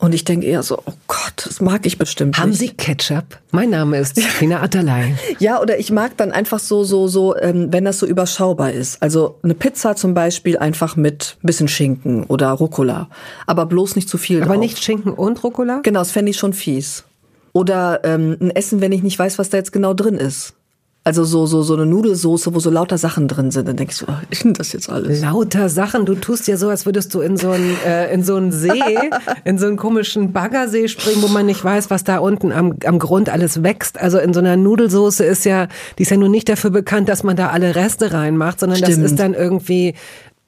[0.00, 2.58] Und ich denke eher so, oh Gott, das mag ich bestimmt Haben nicht.
[2.58, 3.38] Sie Ketchup?
[3.50, 5.14] Mein Name ist Tina Atterlei.
[5.40, 9.02] ja, oder ich mag dann einfach so, so, so, ähm, wenn das so überschaubar ist.
[9.02, 13.10] Also eine Pizza zum Beispiel einfach mit bisschen Schinken oder Rucola.
[13.46, 14.60] Aber bloß nicht zu viel Aber drauf.
[14.60, 15.80] nicht Schinken und Rucola?
[15.82, 17.04] Genau, das fände ich schon fies.
[17.52, 20.54] Oder ähm, ein Essen, wenn ich nicht weiß, was da jetzt genau drin ist.
[21.02, 23.66] Also so, so, so eine Nudelsoße, wo so lauter Sachen drin sind.
[23.66, 25.22] Dann denke ich so, was ist denn das jetzt alles?
[25.22, 26.04] Lauter Sachen.
[26.04, 28.82] Du tust ja so, als würdest du in so einen, äh, in so einen See,
[29.44, 32.98] in so einen komischen Baggersee springen, wo man nicht weiß, was da unten am, am
[32.98, 33.98] Grund alles wächst.
[33.98, 37.22] Also in so einer Nudelsoße ist ja, die ist ja nur nicht dafür bekannt, dass
[37.22, 38.98] man da alle Reste reinmacht, sondern Stimmt.
[38.98, 39.94] das ist dann irgendwie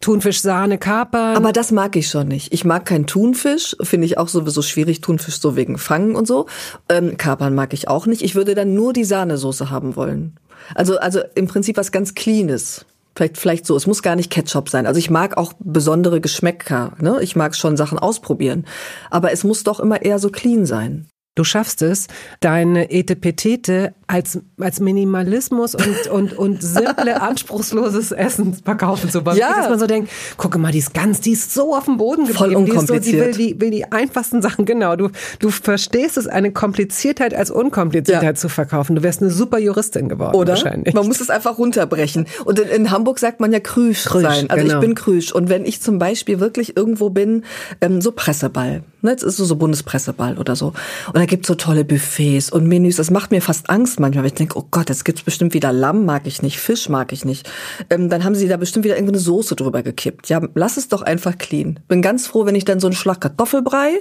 [0.02, 1.36] Thunfisch, Sahne, Kapern.
[1.36, 2.52] Aber das mag ich schon nicht.
[2.52, 6.46] Ich mag keinen Thunfisch, finde ich auch sowieso schwierig, Thunfisch so wegen Fangen und so.
[6.90, 8.20] Ähm, Kapern mag ich auch nicht.
[8.20, 10.36] Ich würde dann nur die Sahnesoße haben wollen.
[10.74, 12.84] Also, also im Prinzip was ganz Cleanes.
[13.14, 13.76] Vielleicht, vielleicht so.
[13.76, 14.86] Es muss gar nicht Ketchup sein.
[14.86, 16.92] Also ich mag auch besondere Geschmäcker.
[17.00, 17.18] Ne?
[17.22, 18.66] Ich mag schon Sachen ausprobieren.
[19.10, 21.06] Aber es muss doch immer eher so clean sein.
[21.34, 22.08] Du schaffst es,
[22.40, 29.38] deine Etepetete als, als Minimalismus und, und, und simple, anspruchsloses Essen verkaufen zu wollen.
[29.38, 29.56] Ja.
[29.56, 32.26] Dass man so denkt, gucke mal, die ist ganz, die ist so auf dem Boden
[32.26, 32.36] geblieben.
[32.52, 33.38] Voll Die, ist so, die, unkompliziert.
[33.38, 34.94] will, die will die einfachsten Sachen, genau.
[34.96, 38.34] Du, du verstehst es, eine Kompliziertheit als Unkompliziertheit Ja.
[38.34, 38.96] zu verkaufen.
[38.96, 40.50] Du wärst eine super Juristin geworden Oder?
[40.52, 40.92] wahrscheinlich.
[40.92, 42.26] Man muss es einfach runterbrechen.
[42.44, 44.50] Und in, in Hamburg sagt man ja Krüsch, Krüsch, sein.
[44.50, 44.74] Also genau.
[44.74, 45.32] ich bin Krüsch.
[45.32, 47.44] Und wenn ich zum Beispiel wirklich irgendwo bin,
[47.80, 48.82] ähm, so Presseball.
[49.00, 50.74] Ne, jetzt ist so, so Bundespresseball oder so.
[51.12, 52.96] Und da gibt's so tolle Buffets und Menüs.
[52.96, 55.72] Das macht mir fast Angst manchmal, weil ich denke, oh Gott, jetzt gibt's bestimmt wieder
[55.72, 57.48] Lamm, mag ich nicht, Fisch mag ich nicht.
[57.90, 60.28] Ähm, dann haben sie da bestimmt wieder irgendeine Soße drüber gekippt.
[60.28, 61.78] Ja, lass es doch einfach clean.
[61.86, 64.00] Bin ganz froh, wenn ich dann so einen Schlag Kartoffelbrei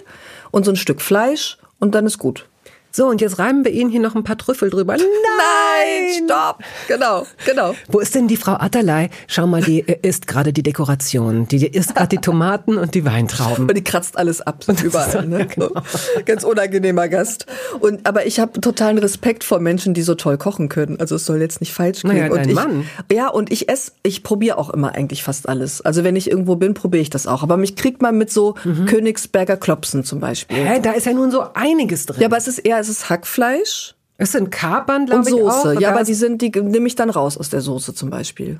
[0.50, 2.50] und so ein Stück Fleisch und dann ist gut.
[2.91, 4.97] So, und jetzt reiben wir Ihnen hier noch ein paar Trüffel drüber.
[4.97, 5.06] Nein!
[5.38, 6.60] Nein, stopp!
[6.88, 7.73] Genau, genau.
[7.88, 9.10] Wo ist denn die Frau Atterlei?
[9.27, 11.47] Schau mal, die äh, isst gerade die Dekoration.
[11.47, 13.65] Die isst gerade die Tomaten und die Weintrauben.
[13.65, 15.25] Aber die kratzt alles ab, überall.
[15.25, 15.47] Ne?
[15.56, 15.71] So.
[16.25, 17.45] Ganz unangenehmer Gast.
[17.80, 20.99] Und aber ich habe totalen Respekt vor Menschen, die so toll kochen können.
[20.99, 22.17] Also es soll jetzt nicht falsch klingen.
[22.17, 22.89] Naja, und dein ich, Mann.
[23.12, 25.82] Ja, und ich esse, ich probiere auch immer eigentlich fast alles.
[25.82, 27.41] Also wenn ich irgendwo bin, probiere ich das auch.
[27.43, 28.86] Aber mich kriegt man mit so Mhm.
[28.86, 30.58] Königsberger Klopsen zum Beispiel.
[30.58, 32.21] Hä, da ist ja nun so einiges drin.
[32.21, 35.36] Ja, aber es ist eher, es ist Hackfleisch es sind Kapern, und glaube ich.
[35.36, 35.82] Soße.
[35.82, 38.60] Ja, aber die sind, die nehme ich dann raus aus der Soße zum Beispiel.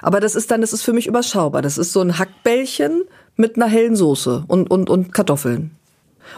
[0.00, 1.60] Aber das ist dann, das ist für mich überschaubar.
[1.60, 3.02] Das ist so ein Hackbällchen
[3.36, 5.76] mit einer hellen Soße und, und, und Kartoffeln.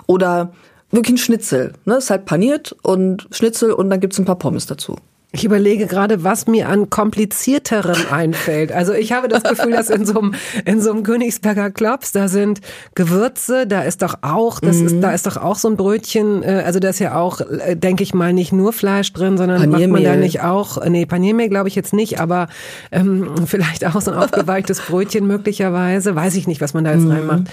[0.08, 0.52] Oder
[0.90, 1.74] wirklich ein Schnitzel.
[1.84, 1.98] Ne?
[1.98, 4.96] Ist halt paniert und Schnitzel und dann gibt's ein paar Pommes dazu.
[5.34, 8.70] Ich überlege gerade, was mir an komplizierterem einfällt.
[8.70, 10.34] Also ich habe das Gefühl, dass in so einem,
[10.66, 12.60] in so einem Königsberger Klops, da sind
[12.94, 16.62] Gewürze, da ist doch auch, das ist, da ist doch auch so ein Brötchen, äh,
[16.66, 19.70] also da ist ja auch, äh, denke ich mal, nicht nur Fleisch drin, sondern macht
[19.70, 20.18] man da Paniermehl.
[20.18, 22.48] nicht auch, nee, Paniermehl glaube ich jetzt nicht, aber
[22.90, 27.08] ähm, vielleicht auch so ein aufgeweichtes Brötchen möglicherweise, weiß ich nicht, was man da jetzt
[27.08, 27.44] reinmacht.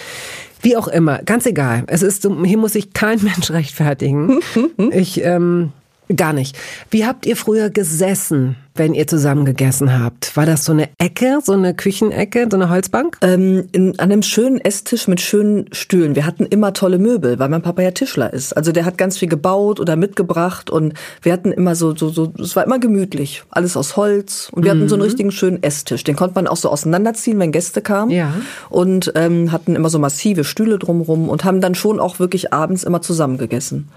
[0.62, 1.84] Wie auch immer, ganz egal.
[1.88, 4.40] Es ist, hier muss sich kein Mensch rechtfertigen.
[4.92, 5.72] Ich, ähm,
[6.16, 6.58] Gar nicht.
[6.90, 10.36] Wie habt ihr früher gesessen, wenn ihr zusammen gegessen habt?
[10.36, 13.18] War das so eine Ecke, so eine Küchenecke, so eine Holzbank?
[13.22, 16.16] Ähm, in, an einem schönen Esstisch mit schönen Stühlen.
[16.16, 18.54] Wir hatten immer tolle Möbel, weil mein Papa ja Tischler ist.
[18.54, 22.34] Also der hat ganz viel gebaut oder mitgebracht und wir hatten immer so, so, so,
[22.42, 23.44] es war immer gemütlich.
[23.52, 26.04] Alles aus Holz und wir hatten so einen richtigen schönen Esstisch.
[26.04, 28.10] Den konnte man auch so auseinanderziehen, wenn Gäste kamen.
[28.10, 28.34] Ja.
[28.72, 32.84] Und ähm, hatten immer so massive Stühle drumrum und haben dann schon auch wirklich abends
[32.84, 33.90] immer zusammen gegessen.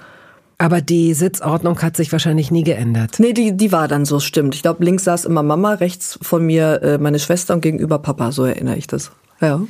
[0.62, 3.18] Aber die Sitzordnung hat sich wahrscheinlich nie geändert.
[3.18, 4.54] Nee, die, die war dann so, stimmt.
[4.54, 8.30] Ich glaube, links saß immer Mama, rechts von mir äh, meine Schwester und gegenüber Papa,
[8.30, 9.10] so erinnere ich das.
[9.40, 9.60] Ja.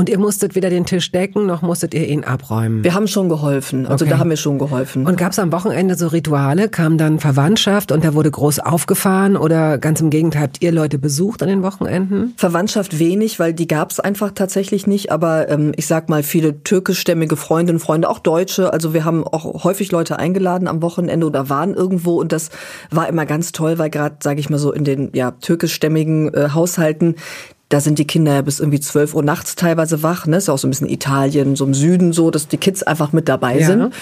[0.00, 2.82] Und ihr musstet weder den Tisch decken, noch musstet ihr ihn abräumen.
[2.82, 3.86] Wir haben schon geholfen.
[3.86, 4.12] Also Okay.
[4.14, 5.04] da haben wir schon geholfen.
[5.06, 6.70] Und gab es am Wochenende so Rituale?
[6.70, 9.36] Kam dann Verwandtschaft und da wurde groß aufgefahren?
[9.36, 12.32] Oder ganz im Gegenteil, habt ihr Leute besucht an den Wochenenden?
[12.38, 15.12] Verwandtschaft wenig, weil die gab es einfach tatsächlich nicht.
[15.12, 18.72] Aber ähm, ich sag mal, viele türkischstämmige Freundinnen, Freunde, auch Deutsche.
[18.72, 22.18] Also wir haben auch häufig Leute eingeladen am Wochenende oder waren irgendwo.
[22.18, 22.48] Und das
[22.90, 26.48] war immer ganz toll, weil gerade, sage ich mal so, in den ja türkischstämmigen äh,
[26.54, 27.16] Haushalten
[27.70, 30.38] da sind die Kinder ja bis irgendwie 12 Uhr nachts teilweise wach, ne?
[30.38, 33.12] Ist ja auch so ein bisschen Italien, so im Süden so, dass die Kids einfach
[33.12, 33.66] mit dabei ja.
[33.66, 33.94] sind.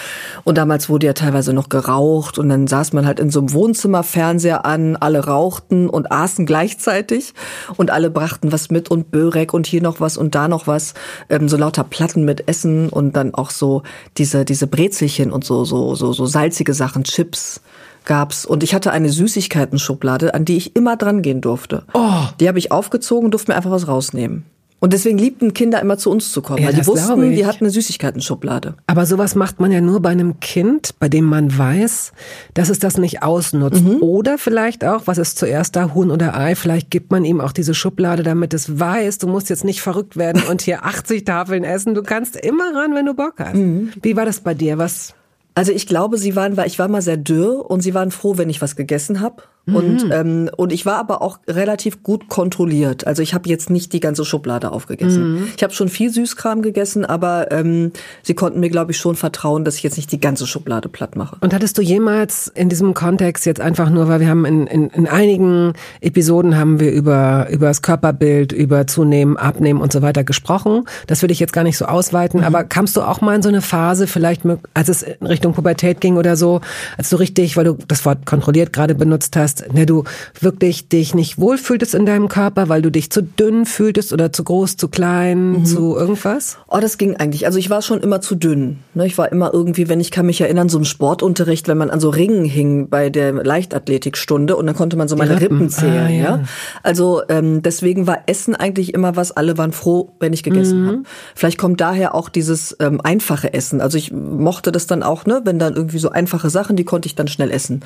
[0.43, 3.53] Und damals wurde ja teilweise noch geraucht und dann saß man halt in so einem
[3.53, 7.35] Wohnzimmer Fernseher an, alle rauchten und aßen gleichzeitig
[7.77, 10.95] und alle brachten was mit und Börek und hier noch was und da noch was,
[11.29, 13.83] ähm, so lauter Platten mit Essen und dann auch so
[14.17, 17.61] diese diese Brezelchen und so so so so salzige Sachen, Chips
[18.09, 21.83] gab's und ich hatte eine Süßigkeiten-Schublade, an die ich immer dran gehen durfte.
[21.93, 22.23] Oh.
[22.39, 24.45] Die habe ich aufgezogen, durfte mir einfach was rausnehmen.
[24.79, 27.65] Und deswegen liebten Kinder immer zu uns zu kommen, ja, weil die wussten, wir hatten
[27.65, 28.75] eine Süßigkeiten-Schublade.
[28.87, 32.13] Aber sowas macht man ja nur bei einem Kind, bei dem man weiß,
[32.53, 33.83] dass es das nicht ausnutzt.
[33.83, 34.01] Mhm.
[34.01, 37.51] Oder vielleicht auch, was ist zuerst da, Huhn oder Ei, vielleicht gibt man ihm auch
[37.51, 41.63] diese Schublade, damit es weiß, du musst jetzt nicht verrückt werden und hier 80 Tafeln
[41.65, 41.93] essen.
[41.93, 43.55] Du kannst immer ran, wenn du Bock hast.
[43.55, 43.91] Mhm.
[44.01, 44.77] Wie war das bei dir?
[44.77, 45.13] Was
[45.59, 48.37] also ich glaube, sie waren, weil ich war mal sehr dürr und sie waren froh,
[48.37, 49.43] wenn ich was gegessen habe.
[49.69, 49.75] Mhm.
[49.75, 53.07] Und, ähm, und ich war aber auch relativ gut kontrolliert.
[53.07, 55.33] Also ich habe jetzt nicht die ganze Schublade aufgegessen.
[55.33, 55.47] Mhm.
[55.55, 57.91] Ich habe schon viel Süßkram gegessen, aber ähm,
[58.23, 61.15] sie konnten mir, glaube ich, schon vertrauen, dass ich jetzt nicht die ganze Schublade platt
[61.15, 61.37] mache.
[61.41, 64.89] Und hattest du jemals in diesem Kontext jetzt einfach nur, weil wir haben in, in,
[64.89, 70.23] in einigen Episoden haben wir über, über das Körperbild, über Zunehmen, Abnehmen und so weiter
[70.23, 70.85] gesprochen.
[71.07, 72.45] Das würde ich jetzt gar nicht so ausweiten, mhm.
[72.45, 76.01] aber kamst du auch mal in so eine Phase, vielleicht als es in Richtung Pubertät
[76.01, 76.61] ging oder so,
[76.97, 80.03] als du richtig, weil du das Wort kontrolliert gerade benutzt hast, hast, ne, du
[80.39, 84.43] wirklich dich nicht wohlfühltest in deinem Körper, weil du dich zu dünn fühltest oder zu
[84.43, 85.65] groß, zu klein, mhm.
[85.65, 86.57] zu irgendwas?
[86.67, 87.45] Oh, das ging eigentlich.
[87.45, 88.79] Also ich war schon immer zu dünn.
[88.93, 89.05] Ne?
[89.05, 91.99] Ich war immer irgendwie, wenn ich kann mich erinnern, so im Sportunterricht, wenn man an
[91.99, 96.05] so Ringen hing bei der Leichtathletikstunde und dann konnte man so meine Rippen, Rippen zählen.
[96.05, 96.23] Ah, ja.
[96.23, 96.43] ja.
[96.83, 99.31] Also ähm, deswegen war Essen eigentlich immer was.
[99.31, 100.87] Alle waren froh, wenn ich gegessen mhm.
[100.87, 101.03] habe.
[101.35, 103.81] Vielleicht kommt daher auch dieses ähm, einfache Essen.
[103.81, 107.07] Also ich mochte das dann auch, ne, wenn dann irgendwie so einfache Sachen, die konnte
[107.07, 107.81] ich dann schnell essen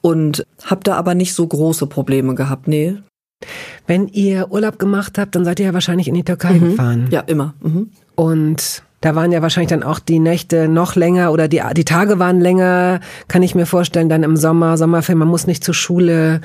[0.00, 2.96] und habe da aber nicht so große Probleme gehabt, nee.
[3.86, 6.70] Wenn ihr Urlaub gemacht habt, dann seid ihr ja wahrscheinlich in die Türkei mhm.
[6.70, 7.08] gefahren.
[7.10, 7.54] Ja, immer.
[7.60, 7.90] Mhm.
[8.16, 12.18] Und da waren ja wahrscheinlich dann auch die Nächte noch länger oder die, die Tage
[12.18, 16.40] waren länger, kann ich mir vorstellen, dann im Sommer, Sommerfilm, man muss nicht zur Schule.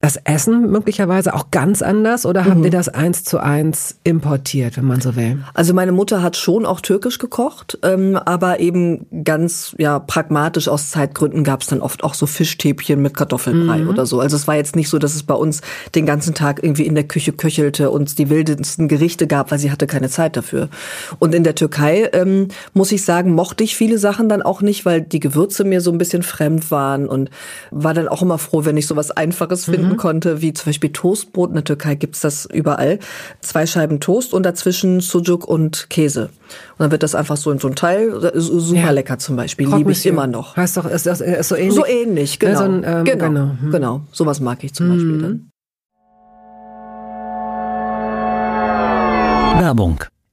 [0.00, 2.50] Das Essen möglicherweise auch ganz anders oder mhm.
[2.50, 5.44] habt ihr das eins zu eins importiert, wenn man so will?
[5.52, 10.90] Also meine Mutter hat schon auch türkisch gekocht, ähm, aber eben ganz ja pragmatisch aus
[10.90, 13.88] Zeitgründen gab es dann oft auch so Fischstäbchen mit Kartoffelbrei mhm.
[13.88, 14.20] oder so.
[14.20, 15.60] Also es war jetzt nicht so, dass es bei uns
[15.94, 19.70] den ganzen Tag irgendwie in der Küche köchelte und die wildesten Gerichte gab, weil sie
[19.70, 20.70] hatte keine Zeit dafür.
[21.18, 24.84] Und in der Türkei ähm, muss ich sagen, mochte ich viele Sachen dann auch nicht,
[24.84, 27.30] weil die Gewürze mir so ein bisschen fremd waren und
[27.70, 29.96] war dann auch immer froh, wenn ich sowas Einfaches finden mhm.
[29.96, 31.50] konnte, wie zum Beispiel Toastbrot.
[31.50, 32.98] In der Türkei gibt's das überall.
[33.40, 36.24] Zwei Scheiben Toast und dazwischen Sujuk und Käse.
[36.24, 38.90] Und dann wird das einfach so in so ein Teil, super ja.
[38.90, 40.56] lecker zum Beispiel, liebe ich immer noch.
[40.56, 41.74] Heißt doch, ist, das, ist so ähnlich?
[41.74, 42.52] So ähnlich, genau.
[42.52, 43.46] Ja, so ein, ähm, genau, genau.
[43.60, 43.70] Mhm.
[43.70, 44.00] genau.
[44.12, 44.92] Sowas mag ich zum mhm.
[44.92, 45.50] Beispiel dann.
[49.60, 50.04] Werbung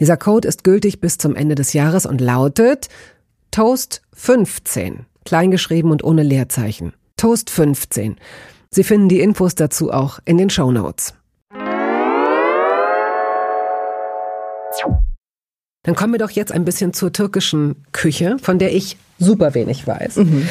[0.00, 2.88] Dieser Code ist gültig bis zum Ende des Jahres und lautet
[3.50, 6.92] Toast 15, kleingeschrieben und ohne Leerzeichen.
[7.16, 8.16] Toast 15.
[8.70, 11.14] Sie finden die Infos dazu auch in den Show Notes.
[15.84, 19.86] Dann kommen wir doch jetzt ein bisschen zur türkischen Küche, von der ich super wenig
[19.86, 20.16] weiß.
[20.16, 20.48] Mhm.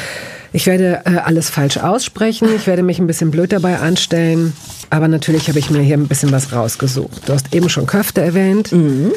[0.54, 4.52] Ich werde äh, alles falsch aussprechen, ich werde mich ein bisschen blöd dabei anstellen,
[4.88, 7.28] aber natürlich habe ich mir hier ein bisschen was rausgesucht.
[7.28, 8.70] Du hast eben schon Köfte erwähnt.
[8.70, 9.10] Mhm.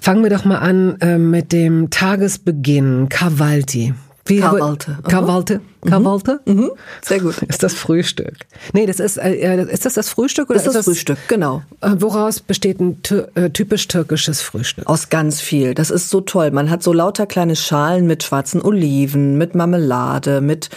[0.00, 3.94] Fangen wir doch mal an äh, mit dem Tagesbeginn, Kavalti.
[4.26, 4.98] Wie Kavalte.
[5.08, 5.60] Kavalte.
[5.86, 6.40] Kavalte?
[6.44, 6.54] Mhm.
[6.54, 6.70] mhm.
[7.02, 7.40] Sehr gut.
[7.42, 8.34] Ist das Frühstück?
[8.72, 10.50] Nee, das ist, äh, ist das das Frühstück?
[10.50, 11.62] Oder das ist das, ist das Frühstück, genau.
[11.80, 13.00] Äh, woraus besteht ein
[13.34, 14.86] äh, typisch türkisches Frühstück?
[14.86, 15.74] Aus ganz viel.
[15.74, 16.50] Das ist so toll.
[16.50, 20.70] Man hat so lauter kleine Schalen mit schwarzen Oliven, mit Marmelade, mit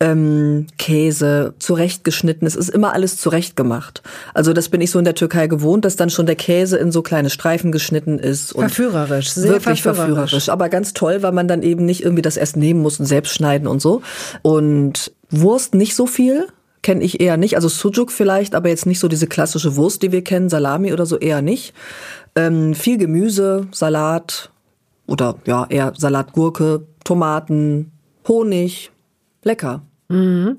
[0.00, 2.46] ähm, Käse, zurechtgeschnitten.
[2.46, 4.02] Es ist immer alles zurechtgemacht.
[4.32, 6.90] Also das bin ich so in der Türkei gewohnt, dass dann schon der Käse in
[6.90, 8.52] so kleine Streifen geschnitten ist.
[8.52, 10.30] Und verführerisch, sehr wirklich verführerisch.
[10.30, 10.48] verführerisch.
[10.48, 13.34] Aber ganz toll, weil man dann eben nicht irgendwie das Essen nehmen muss und selbst
[13.34, 14.02] schneiden und so.
[14.42, 16.48] Und Wurst nicht so viel,
[16.82, 17.56] kenne ich eher nicht.
[17.56, 21.06] Also Sujuk vielleicht, aber jetzt nicht so diese klassische Wurst, die wir kennen, Salami oder
[21.06, 21.74] so eher nicht.
[22.36, 24.50] Ähm, viel Gemüse, Salat
[25.06, 27.92] oder ja, eher Salatgurke, Tomaten,
[28.28, 28.90] Honig.
[29.44, 29.82] Lecker.
[30.08, 30.58] Mhm.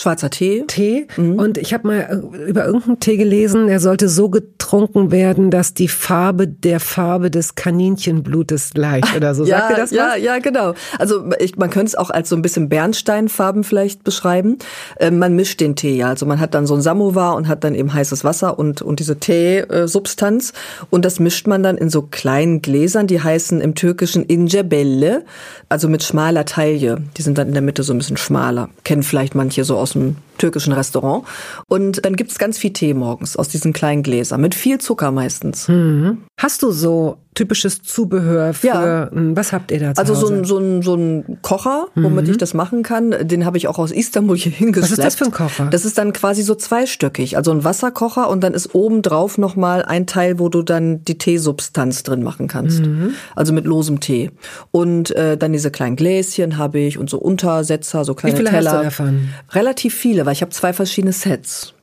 [0.00, 0.64] Schwarzer Tee.
[0.66, 1.06] Tee.
[1.16, 1.38] Mhm.
[1.38, 2.00] Und ich habe mal
[2.34, 7.30] äh, über irgendeinen Tee gelesen, der sollte so getrunken werden, dass die Farbe der Farbe
[7.30, 9.44] des Kaninchenblutes gleicht oder so.
[9.46, 10.22] ja, Sagt ihr das Ja, was?
[10.22, 10.72] ja, genau.
[10.98, 14.56] Also ich, man könnte es auch als so ein bisschen Bernsteinfarben vielleicht beschreiben.
[14.98, 16.08] Ähm, man mischt den Tee ja.
[16.08, 19.00] Also man hat dann so ein Samovar und hat dann eben heißes Wasser und, und
[19.00, 20.54] diese Teesubstanz.
[20.88, 25.24] Und das mischt man dann in so kleinen Gläsern, die heißen im Türkischen Injebelle,
[25.68, 27.02] also mit schmaler Taille.
[27.18, 28.70] Die sind dann in der Mitte so ein bisschen schmaler.
[28.84, 31.24] Kennen vielleicht manche so aus aus dem türkischen Restaurant.
[31.68, 35.12] Und dann gibt es ganz viel Tee morgens aus diesen kleinen Gläsern mit viel Zucker
[35.12, 35.68] meistens.
[35.68, 36.18] Mhm.
[36.36, 39.08] Hast du so typisches Zubehör für, ja.
[39.12, 42.32] was habt ihr da Also so ein, so, ein, so ein Kocher, womit mhm.
[42.32, 44.90] ich das machen kann, den habe ich auch aus Istanbul hier hingeschleppt.
[44.90, 45.68] Was ist das für ein Kocher?
[45.70, 49.84] Das ist dann quasi so zweistöckig, also ein Wasserkocher und dann ist oben drauf nochmal
[49.84, 52.80] ein Teil, wo du dann die Teesubstanz drin machen kannst.
[52.80, 53.14] Mhm.
[53.36, 54.32] Also mit losem Tee.
[54.72, 58.50] Und äh, dann diese kleinen Gläschen habe ich und so Untersetzer, so kleine Wie viele
[58.50, 58.72] Teller.
[58.72, 59.28] Hast du davon?
[59.52, 61.74] Relativ viele, weil ich habe zwei verschiedene Sets.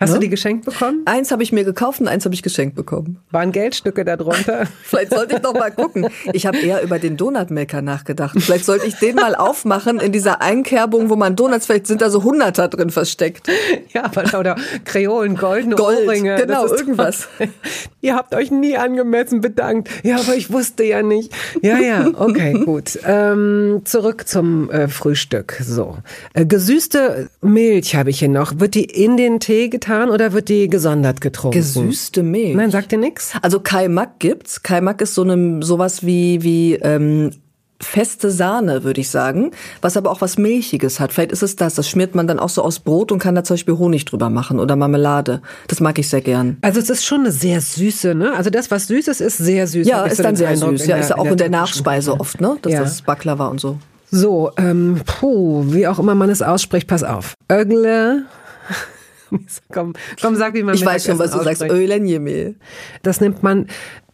[0.00, 0.16] Hast ne?
[0.16, 1.02] du die geschenkt bekommen?
[1.06, 3.18] Eins habe ich mir gekauft und eins habe ich geschenkt bekommen.
[3.32, 4.66] Waren Geldstücke darunter?
[4.82, 6.06] Vielleicht sollte ich noch mal gucken.
[6.32, 8.36] Ich habe eher über den Donutmaker nachgedacht.
[8.38, 12.10] Vielleicht sollte ich den mal aufmachen in dieser Einkerbung, wo man Donuts, vielleicht sind da
[12.10, 13.48] so Hunderter drin versteckt.
[13.92, 16.36] Ja, aber schau da, Kreolen, goldene Gold, Ohrringe.
[16.36, 17.28] Genau, irgendwas.
[17.36, 17.48] Toll.
[18.00, 19.88] Ihr habt euch nie angemessen bedankt.
[20.04, 21.32] Ja, aber ich wusste ja nicht.
[21.60, 22.98] Ja, ja, okay, gut.
[23.04, 25.58] Ähm, zurück zum äh, Frühstück.
[25.60, 25.98] So,
[26.34, 28.60] äh, gesüßte Milch habe ich hier noch.
[28.60, 29.87] Wird die in den Tee getan?
[29.88, 31.58] Getan oder wird die gesondert getrunken?
[31.58, 32.54] Gesüßte Milch.
[32.54, 33.32] Nein, sagt dir nix?
[33.42, 34.62] Also Kaimak gibt's.
[34.62, 37.30] Kaimak ist so eine sowas wie wie ähm,
[37.80, 41.12] feste Sahne, würde ich sagen, was aber auch was Milchiges hat.
[41.12, 41.74] Vielleicht ist es das.
[41.74, 44.30] Das schmiert man dann auch so aus Brot und kann da zum Beispiel Honig drüber
[44.30, 45.40] machen oder Marmelade.
[45.68, 46.58] Das mag ich sehr gern.
[46.60, 48.34] Also es ist schon eine sehr süße, ne?
[48.34, 49.86] Also das, was süß ist, ist sehr süß.
[49.86, 50.86] Ja, ist dann sehr süß.
[50.86, 52.56] Ja, ist ja auch in der, in der Nachspeise oft, ne?
[52.62, 52.82] Das ja.
[52.82, 53.78] ist Baklava und so.
[54.10, 57.34] So, ähm, puh, wie auch immer man es ausspricht, pass auf.
[57.52, 58.24] Ögle
[59.72, 61.62] komm, komm, sag, wie man Ich weiß schon, was du sagst.
[61.62, 62.56] Ölenjemehl.
[63.02, 63.66] Das nimmt man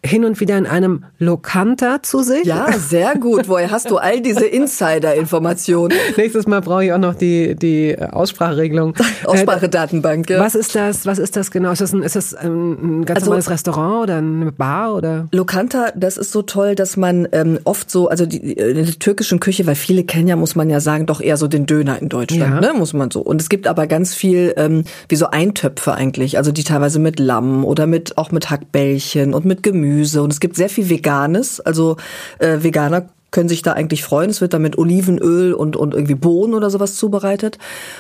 [0.05, 2.45] hin und wieder in einem Lokanta zu sich.
[2.45, 3.49] Ja, sehr gut.
[3.49, 5.97] Woher hast du all diese Insider-Informationen?
[6.17, 8.95] Nächstes Mal brauche ich auch noch die, die Ausspracheregelung.
[9.25, 10.41] Aussprachedatenbank, ja.
[10.41, 11.73] Was ist das, was ist das genau?
[11.73, 15.29] Ist das ein, ist das ein ganz also, normales Restaurant oder eine Bar oder?
[15.33, 19.41] Lokanta, das ist so toll, dass man ähm, oft so, also die, in der türkischen
[19.41, 22.11] Küche, weil viele kennen ja, muss man ja sagen, doch eher so den Döner in
[22.11, 22.73] Deutschland, ja.
[22.73, 23.21] ne, muss man so.
[23.21, 27.19] Und es gibt aber ganz viel, ähm, wie so Eintöpfe eigentlich, also die teilweise mit
[27.19, 30.89] Lamm oder mit, auch mit Hackbällchen und mit Gemüse Gemüse und es gibt sehr viel
[30.89, 31.61] Veganes.
[31.61, 31.97] Also
[32.39, 34.31] äh, Veganer können sich da eigentlich freuen.
[34.31, 37.59] Es wird dann mit Olivenöl und, und irgendwie Bohnen oder sowas zubereitet.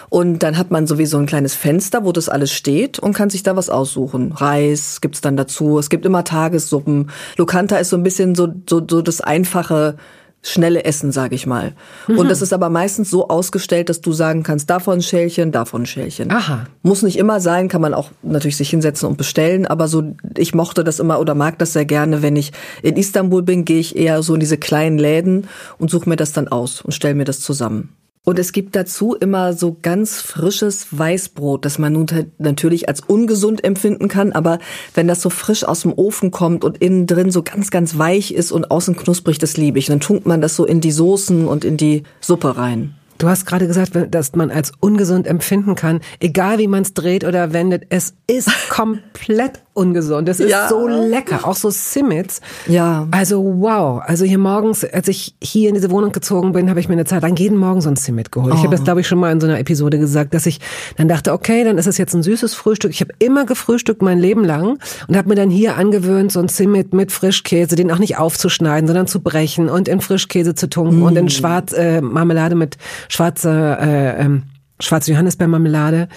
[0.08, 3.42] Und dann hat man sowieso ein kleines Fenster, wo das alles steht und kann sich
[3.42, 4.30] da was aussuchen.
[4.32, 5.78] Reis gibt's dann dazu.
[5.78, 7.10] Es gibt immer Tagessuppen.
[7.36, 9.96] Lokanta ist so ein bisschen so, so, so das einfache
[10.44, 11.72] schnelle Essen, sage ich mal.
[12.06, 12.18] Mhm.
[12.18, 16.30] Und das ist aber meistens so ausgestellt, dass du sagen kannst, davon Schälchen, davon Schälchen.
[16.30, 16.66] Aha.
[16.82, 20.54] Muss nicht immer sein, kann man auch natürlich sich hinsetzen und bestellen, aber so ich
[20.54, 23.96] mochte das immer oder mag das sehr gerne, wenn ich in Istanbul bin, gehe ich
[23.96, 27.24] eher so in diese kleinen Läden und suche mir das dann aus und stelle mir
[27.24, 27.88] das zusammen.
[28.26, 32.06] Und es gibt dazu immer so ganz frisches Weißbrot, das man nun
[32.38, 34.58] natürlich als ungesund empfinden kann, aber
[34.94, 38.32] wenn das so frisch aus dem Ofen kommt und innen drin so ganz, ganz weich
[38.32, 39.86] ist und außen knusprig, das liebe ich.
[39.86, 42.94] dann tunkt man das so in die Soßen und in die Suppe rein.
[43.18, 47.24] Du hast gerade gesagt, dass man als ungesund empfinden kann, egal wie man es dreht
[47.24, 50.28] oder wendet, es ist komplett ungesund.
[50.28, 50.68] Es ist ja.
[50.68, 52.40] so lecker, auch so Simmits.
[52.66, 53.06] Ja.
[53.10, 54.00] Also wow.
[54.04, 57.04] Also hier morgens, als ich hier in diese Wohnung gezogen bin, habe ich mir eine
[57.04, 58.52] Zeit lang jeden Morgen so ein Simit geholt.
[58.52, 58.56] Oh.
[58.56, 60.60] Ich habe das, glaube ich, schon mal in so einer Episode gesagt, dass ich
[60.96, 62.92] dann dachte, okay, dann ist es jetzt ein süßes Frühstück.
[62.92, 66.48] Ich habe immer gefrühstückt mein Leben lang und habe mir dann hier angewöhnt, so ein
[66.48, 71.00] Simit mit Frischkäse, den auch nicht aufzuschneiden, sondern zu brechen und in Frischkäse zu tunken
[71.00, 71.02] mm.
[71.02, 72.76] und in Schwarz äh, Marmelade mit
[73.08, 74.44] schwarzer äh, ähm,
[74.80, 76.08] schwarze Johannisbeermarmelade.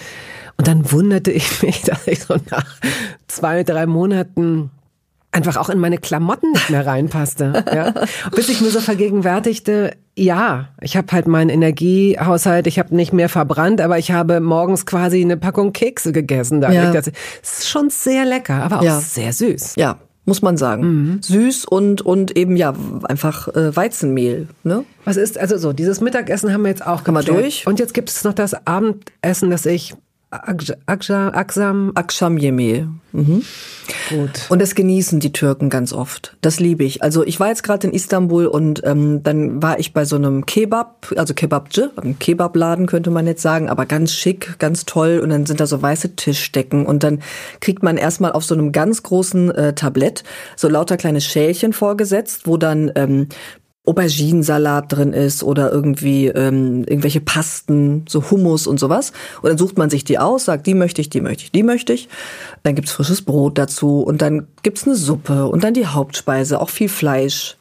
[0.57, 2.65] Und dann wunderte ich mich, dass ich so nach
[3.27, 4.71] zwei, drei Monaten
[5.31, 7.63] einfach auch in meine Klamotten nicht mehr reinpasste.
[7.73, 7.93] Ja?
[8.35, 13.29] Bis ich mir so vergegenwärtigte, ja, ich habe halt meinen Energiehaushalt, ich habe nicht mehr
[13.29, 16.61] verbrannt, aber ich habe morgens quasi eine Packung Kekse gegessen.
[16.61, 16.91] Da ja.
[16.91, 18.99] Das ist schon sehr lecker, aber auch ja.
[18.99, 19.75] sehr süß.
[19.75, 20.83] Ja, muss man sagen.
[20.83, 21.21] Mhm.
[21.21, 24.47] Süß und und eben ja einfach äh, Weizenmehl.
[24.63, 24.85] Ne?
[25.05, 25.71] Was ist also so?
[25.71, 27.03] Dieses Mittagessen haben wir jetzt auch.
[27.03, 27.67] Kann man durch?
[27.67, 29.93] Und jetzt gibt es noch das Abendessen, das ich
[30.29, 31.91] Aksam.
[31.95, 32.87] Aksham Yemeği.
[33.13, 33.43] Mhm.
[34.09, 34.45] Gut.
[34.49, 36.35] Und das genießen die Türken ganz oft.
[36.41, 37.01] Das liebe ich.
[37.01, 40.45] Also ich war jetzt gerade in Istanbul und ähm, dann war ich bei so einem
[40.45, 45.19] Kebab, also Kebabce, einem Kebabladen könnte man jetzt sagen, aber ganz schick, ganz toll.
[45.23, 47.21] Und dann sind da so weiße Tischdecken und dann
[47.61, 50.25] kriegt man erstmal auf so einem ganz großen äh, Tablett
[50.57, 53.29] so lauter kleine Schälchen vorgesetzt, wo dann ähm,
[53.87, 59.13] Auberginensalat drin ist oder irgendwie ähm, irgendwelche Pasten, so Hummus und sowas.
[59.41, 61.63] Und dann sucht man sich die aus, sagt, die möchte ich, die möchte ich, die
[61.63, 62.09] möchte ich.
[62.63, 66.69] Dann gibt's frisches Brot dazu und dann gibt's eine Suppe und dann die Hauptspeise, auch
[66.69, 67.57] viel Fleisch.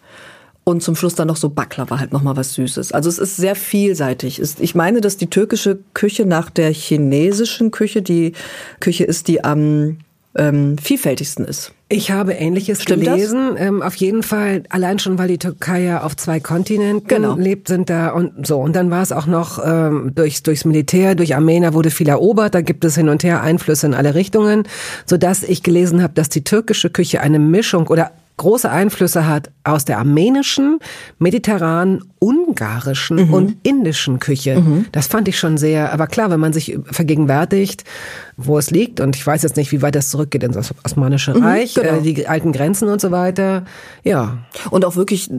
[0.65, 2.91] Und zum Schluss dann noch so Baklava, halt nochmal was Süßes.
[2.91, 4.43] Also es ist sehr vielseitig.
[4.59, 8.33] Ich meine, dass die türkische Küche nach der chinesischen Küche die
[8.81, 9.99] Küche ist, die am
[10.37, 11.73] ähm, vielfältigsten ist.
[11.89, 13.55] Ich habe Ähnliches Stimmt gelesen.
[13.57, 17.37] Ähm, auf jeden Fall, allein schon, weil die Türkei ja auf zwei Kontinenten genau.
[17.37, 18.59] lebt, sind da und so.
[18.59, 22.57] Und dann war es auch noch ähm, durch, durchs Militär, durch Armenier wurde viel erobert.
[22.57, 24.65] Da gibt es hin und her Einflüsse in alle Richtungen,
[25.05, 29.51] so dass ich gelesen habe, dass die türkische Küche eine Mischung oder große Einflüsse hat
[29.65, 30.79] aus der armenischen,
[31.19, 33.35] mediterranen, ungarischen mhm.
[33.35, 34.61] und indischen Küche.
[34.61, 34.87] Mhm.
[34.93, 37.85] Das fand ich schon sehr, aber klar, wenn man sich vergegenwärtigt,
[38.37, 41.45] wo es liegt, und ich weiß jetzt nicht, wie weit das zurückgeht ins Osmanische mhm,
[41.45, 41.99] Reich, genau.
[41.99, 43.65] äh, die alten Grenzen und so weiter,
[44.05, 44.39] ja.
[44.71, 45.31] Und auch wirklich,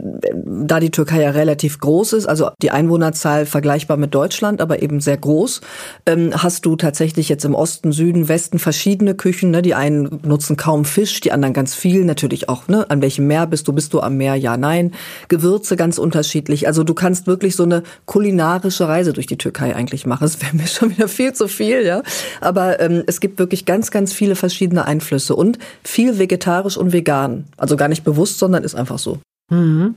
[0.44, 5.00] da die Türkei ja relativ groß ist, also die Einwohnerzahl vergleichbar mit Deutschland, aber eben
[5.00, 5.60] sehr groß,
[6.06, 9.50] ähm, hast du tatsächlich jetzt im Osten, Süden, Westen verschiedene Küchen.
[9.50, 9.62] Ne?
[9.62, 12.87] Die einen nutzen kaum Fisch, die anderen ganz viel, natürlich auch, ne?
[12.90, 14.92] An welchem Meer bist du, bist du am Meer, ja, nein.
[15.28, 16.66] Gewürze ganz unterschiedlich.
[16.66, 20.24] Also du kannst wirklich so eine kulinarische Reise durch die Türkei eigentlich machen.
[20.24, 22.02] Das wäre mir schon wieder viel zu viel, ja.
[22.40, 27.46] Aber ähm, es gibt wirklich ganz, ganz viele verschiedene Einflüsse und viel vegetarisch und vegan.
[27.56, 29.18] Also gar nicht bewusst, sondern ist einfach so.
[29.50, 29.94] Mhm.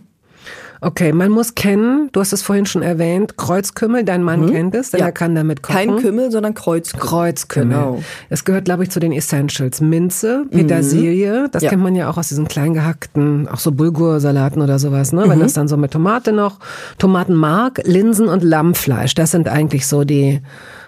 [0.83, 4.51] Okay, man muss kennen, du hast es vorhin schon erwähnt, Kreuzkümmel, dein Mann mhm.
[4.51, 5.05] kennt es, denn ja.
[5.05, 5.75] er kann damit kochen.
[5.75, 7.07] Kein Kümmel, sondern Kreuzkümmel.
[7.07, 7.77] Kreuzkümmel.
[7.77, 8.03] Genau.
[8.29, 9.79] Es gehört, glaube ich, zu den Essentials.
[9.79, 11.69] Minze, Petersilie, das ja.
[11.69, 15.25] kennt man ja auch aus diesen klein gehackten, auch so Bulgursalaten oder sowas, ne?
[15.25, 15.29] Mhm.
[15.29, 16.57] Wenn das dann so mit Tomate noch,
[16.97, 20.41] Tomatenmark, Linsen und Lammfleisch, das sind eigentlich so die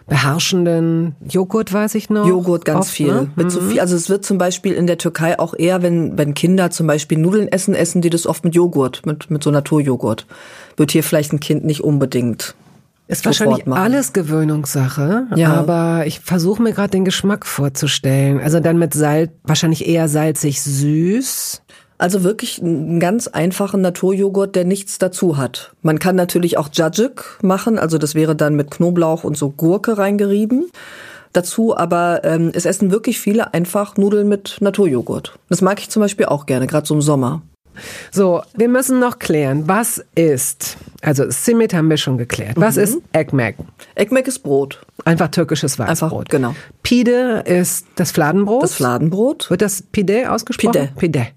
[0.08, 2.28] beherrschenden Joghurt, weiß ich noch.
[2.28, 3.08] Joghurt ganz oft, viel.
[3.08, 3.32] Ne?
[3.36, 3.50] Mit mhm.
[3.50, 3.80] so viel.
[3.80, 7.18] Also es wird zum Beispiel in der Türkei auch eher, wenn, wenn Kinder zum Beispiel
[7.18, 10.26] Nudeln essen, essen die das oft mit Joghurt, mit, mit so Naturjoghurt.
[10.78, 12.56] Wird hier vielleicht ein Kind nicht unbedingt
[13.08, 13.82] ist wahrscheinlich machen.
[13.82, 15.54] alles Gewöhnungssache, ja.
[15.54, 18.40] aber ich versuche mir gerade den Geschmack vorzustellen.
[18.40, 21.63] Also dann mit Salz, wahrscheinlich eher salzig süß.
[22.04, 25.72] Also wirklich einen ganz einfachen Naturjoghurt, der nichts dazu hat.
[25.84, 29.98] Man kann natürlich auch Jajik machen, also das wäre dann mit Knoblauch und so Gurke
[29.98, 30.70] reingerieben
[31.32, 35.40] dazu, aber ähm, es essen wirklich viele einfach Nudeln mit Naturjoghurt.
[35.48, 37.42] Das mag ich zum Beispiel auch gerne, gerade so im Sommer.
[38.12, 42.54] So, wir müssen noch klären, was ist, also Simit haben wir schon geklärt.
[42.56, 43.56] Was ist Ekmek?
[43.96, 44.82] Ekmek ist Brot.
[45.06, 46.30] Einfach türkisches Einfach, Weißbrot.
[46.30, 46.56] genau.
[46.84, 48.64] Pide ist das Fladenbrot.
[48.64, 49.50] Das Fladenbrot.
[49.50, 50.90] Wird das Pide ausgesprochen?
[50.96, 51.22] Pide.
[51.22, 51.28] Pide.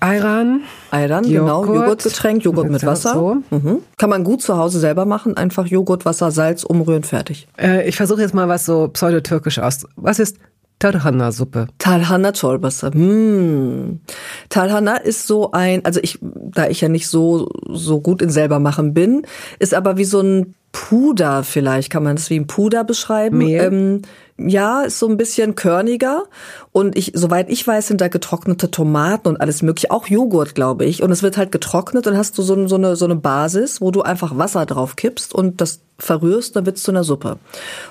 [0.00, 0.62] Ayran.
[0.90, 1.62] Ayran, genau.
[1.62, 1.76] Joghurt.
[1.76, 3.14] Joghurtgetränk, Joghurt mit Wasser.
[3.14, 3.36] So.
[3.50, 3.78] Mhm.
[3.96, 5.36] Kann man gut zu Hause selber machen.
[5.36, 7.48] Einfach Joghurt, Wasser, Salz, umrühren, fertig.
[7.58, 9.86] Äh, ich versuche jetzt mal was so pseudotürkisch aus.
[9.96, 10.38] Was ist
[10.78, 11.66] Tarhana-Suppe?
[11.78, 12.92] Talhana Çorbası.
[12.92, 14.00] Hm.
[14.48, 18.60] Talhana ist so ein, also ich, da ich ja nicht so, so gut in selber
[18.60, 19.26] machen bin,
[19.58, 23.38] ist aber wie so ein Puder vielleicht, kann man das wie ein Puder beschreiben.
[23.38, 23.60] Mehl?
[23.60, 24.02] Ähm,
[24.38, 26.24] ja, ist so ein bisschen körniger
[26.70, 30.84] und ich, soweit ich weiß, sind da getrocknete Tomaten und alles mögliche, auch Joghurt, glaube
[30.84, 31.02] ich.
[31.02, 33.90] Und es wird halt getrocknet und hast du so, so, eine, so eine Basis, wo
[33.90, 37.38] du einfach Wasser drauf kippst und das verrührst, dann wird's zu einer Suppe.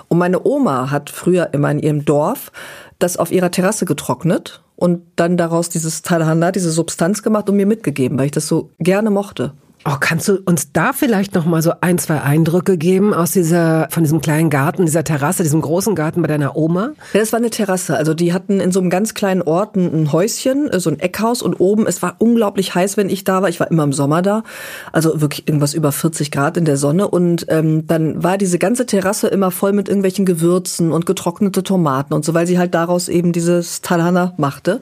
[0.07, 2.51] Und meine Oma hat früher immer in ihrem Dorf
[2.99, 7.65] das auf ihrer Terrasse getrocknet und dann daraus dieses Talhanda, diese Substanz gemacht und mir
[7.65, 9.53] mitgegeben, weil ich das so gerne mochte.
[9.85, 13.87] Oh, kannst du uns da vielleicht noch mal so ein, zwei Eindrücke geben aus dieser,
[13.89, 16.91] von diesem kleinen Garten, dieser Terrasse, diesem großen Garten bei deiner Oma?
[17.13, 17.95] Ja, das war eine Terrasse.
[17.95, 21.41] Also die hatten in so einem ganz kleinen Ort ein Häuschen, äh, so ein Eckhaus
[21.41, 23.47] und oben, es war unglaublich heiß, wenn ich da war.
[23.47, 24.43] Ich war immer im Sommer da.
[24.91, 27.07] Also wirklich irgendwas über 40 Grad in der Sonne.
[27.07, 32.13] Und ähm, dann war diese ganze Terrasse immer voll mit irgendwelchen Gewürzen und getrocknete Tomaten
[32.13, 34.81] und so, weil sie halt daraus eben dieses Talhana machte.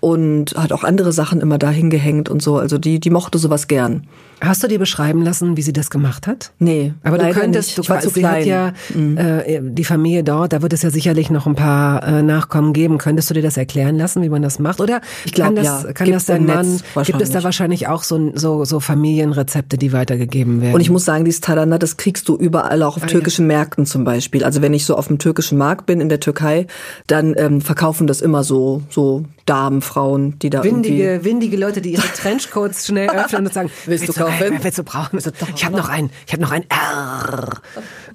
[0.00, 2.56] Und hat auch andere Sachen immer da hingehängt und so.
[2.56, 4.06] Also die, die mochte sowas gern.
[4.40, 6.52] Hast du dir beschreiben lassen, wie sie das gemacht hat?
[6.58, 7.88] Nee, Aber du könntest, nicht.
[7.88, 8.74] du zu sie hat klein.
[8.94, 9.16] Mhm.
[9.16, 12.72] ja äh, die Familie dort, da wird es ja sicherlich noch ein paar äh, Nachkommen
[12.72, 12.98] geben.
[12.98, 14.80] Könntest du dir das erklären lassen, wie man das macht?
[14.80, 15.92] Oder Ich glaub, kann das, ja.
[15.92, 17.88] kann Gibt's das dein Mann, gibt es da wahrscheinlich.
[17.88, 20.74] auch so, so, so Familienrezepte, die weitergegeben werden?
[20.74, 24.04] Und ich muss sagen, dieses Talana, das kriegst du überall, auch auf türkischen Märkten zum
[24.04, 24.44] Beispiel.
[24.44, 26.66] Also wenn ich so auf dem türkischen Markt bin in der Türkei,
[27.06, 31.80] dann ähm, verkaufen das immer so so Damen, Frauen, die da irgendwie Windige, windige Leute,
[31.80, 34.27] die ihre Trenchcoats schnell öffnen und sagen, Willst du kaufen?
[34.28, 35.18] Äh, willst du brauchen?
[35.54, 37.60] Ich habe noch einen, ich habe noch ein R.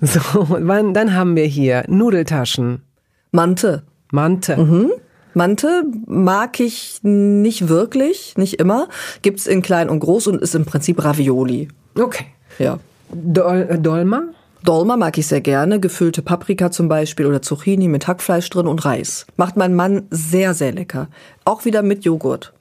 [0.01, 2.83] So, dann haben wir hier Nudeltaschen,
[3.31, 3.83] Mante.
[4.11, 4.57] Mante.
[4.57, 4.91] Mhm.
[5.33, 8.87] Mante mag ich nicht wirklich, nicht immer.
[9.23, 11.69] Gibt's in klein und groß und ist im Prinzip Ravioli.
[11.99, 12.25] Okay.
[12.59, 12.79] Ja.
[13.11, 14.23] Dol äh, Dolma?
[14.63, 18.85] Dolma mag ich sehr gerne, gefüllte Paprika zum Beispiel oder Zucchini mit Hackfleisch drin und
[18.85, 19.25] Reis.
[19.35, 21.09] Macht mein Mann sehr, sehr lecker.
[21.43, 22.53] Auch wieder mit Joghurt.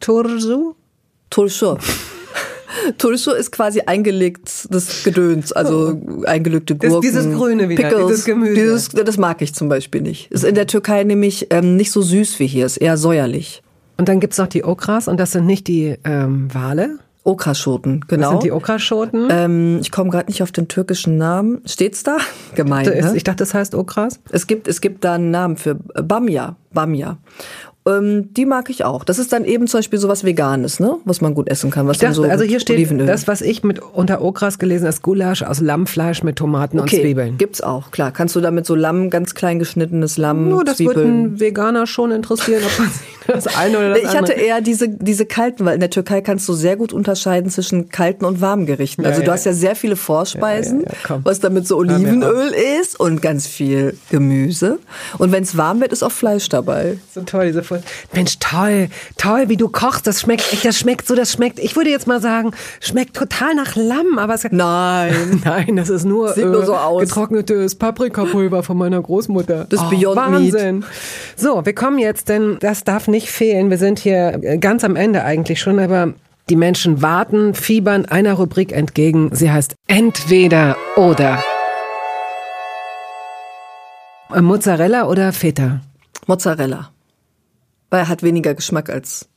[0.00, 0.74] Tursu?
[1.28, 1.76] Tulschu.
[2.98, 4.68] Tulschu ist quasi eingelegtes
[5.04, 7.02] Gedöns, also eingelegte Das- Gurken.
[7.08, 8.54] dieses Grüne wieder, Pickles, dieses Gemüse.
[8.54, 10.30] Dieses, das mag ich zum Beispiel nicht.
[10.30, 13.62] Ist in der Türkei nämlich ähm, nicht so süß wie hier, ist eher säuerlich.
[13.98, 16.98] Und dann gibt's noch die Okras und das sind nicht die ähm, Wale.
[17.24, 18.30] Okraschoten, Das genau.
[18.30, 19.28] sind die Okraschoten.
[19.30, 21.60] ähm, ich komme gerade nicht auf den türkischen Namen.
[21.66, 22.16] Steht's da?
[22.56, 22.84] Gemein.
[22.84, 23.16] Da ist- Ne?
[23.16, 24.18] Ich dachte, das heißt Okras.
[24.30, 26.56] Es gibt, es gibt da einen Namen für äh, Bamia.
[27.84, 29.02] Ähm, die mag ich auch.
[29.02, 30.98] Das ist dann eben zum Beispiel sowas Veganes, ne?
[31.04, 31.88] Was man gut essen kann.
[31.88, 33.06] Was dachte, so also hier steht Olivenöl.
[33.06, 37.00] das, was ich mit unter Okras gelesen habe, Gulasch aus Lammfleisch mit Tomaten und okay,
[37.02, 37.38] Zwiebeln.
[37.38, 38.12] gibt's auch, klar.
[38.12, 41.24] Kannst du damit so Lamm, ganz klein geschnittenes Lamm, Nur das würde Zwiebeln.
[41.24, 42.90] ein Veganer schon interessieren, ob man
[43.26, 44.40] das eine oder das Ich hatte andere...
[44.40, 48.24] eher diese, diese kalten, weil in der Türkei kannst du sehr gut unterscheiden zwischen kalten
[48.24, 49.04] und warmen Gerichten.
[49.04, 52.98] Also Ja, du ja, hast ja sehr viele Vorspeisen, Ja, was damit so Olivenöl ist
[53.00, 54.78] und ganz viel Gemüse.
[55.18, 56.98] Und wenn es warm wird, ist auch Fleisch dabei.
[57.12, 57.84] So toll, diese Folge.
[58.12, 60.06] Mensch, toll, toll, wie du kochst.
[60.06, 63.54] Das schmeckt echt, das schmeckt so, das schmeckt, ich würde jetzt mal sagen, schmeckt total
[63.54, 65.40] nach Lamm, aber es Nein.
[65.44, 67.00] Nein, das ist nur, äh, Sieht nur so aus.
[67.02, 69.66] getrocknetes Paprikapulver von meiner Großmutter.
[69.68, 70.52] Das ist Beyond Meat.
[70.54, 70.84] Wahnsinn.
[71.36, 73.70] So, wir kommen jetzt, denn das darf nicht fehlen.
[73.70, 76.14] Wir sind hier äh, ganz am Ende eigentlich schon, aber
[76.50, 79.30] die Menschen warten, fiebern einer Rubrik entgegen.
[79.32, 81.42] Sie heißt Entweder oder.
[84.34, 85.80] Äh, Mozzarella oder Feta?
[86.26, 86.91] Mozzarella.
[87.92, 89.28] Weil er hat weniger Geschmack als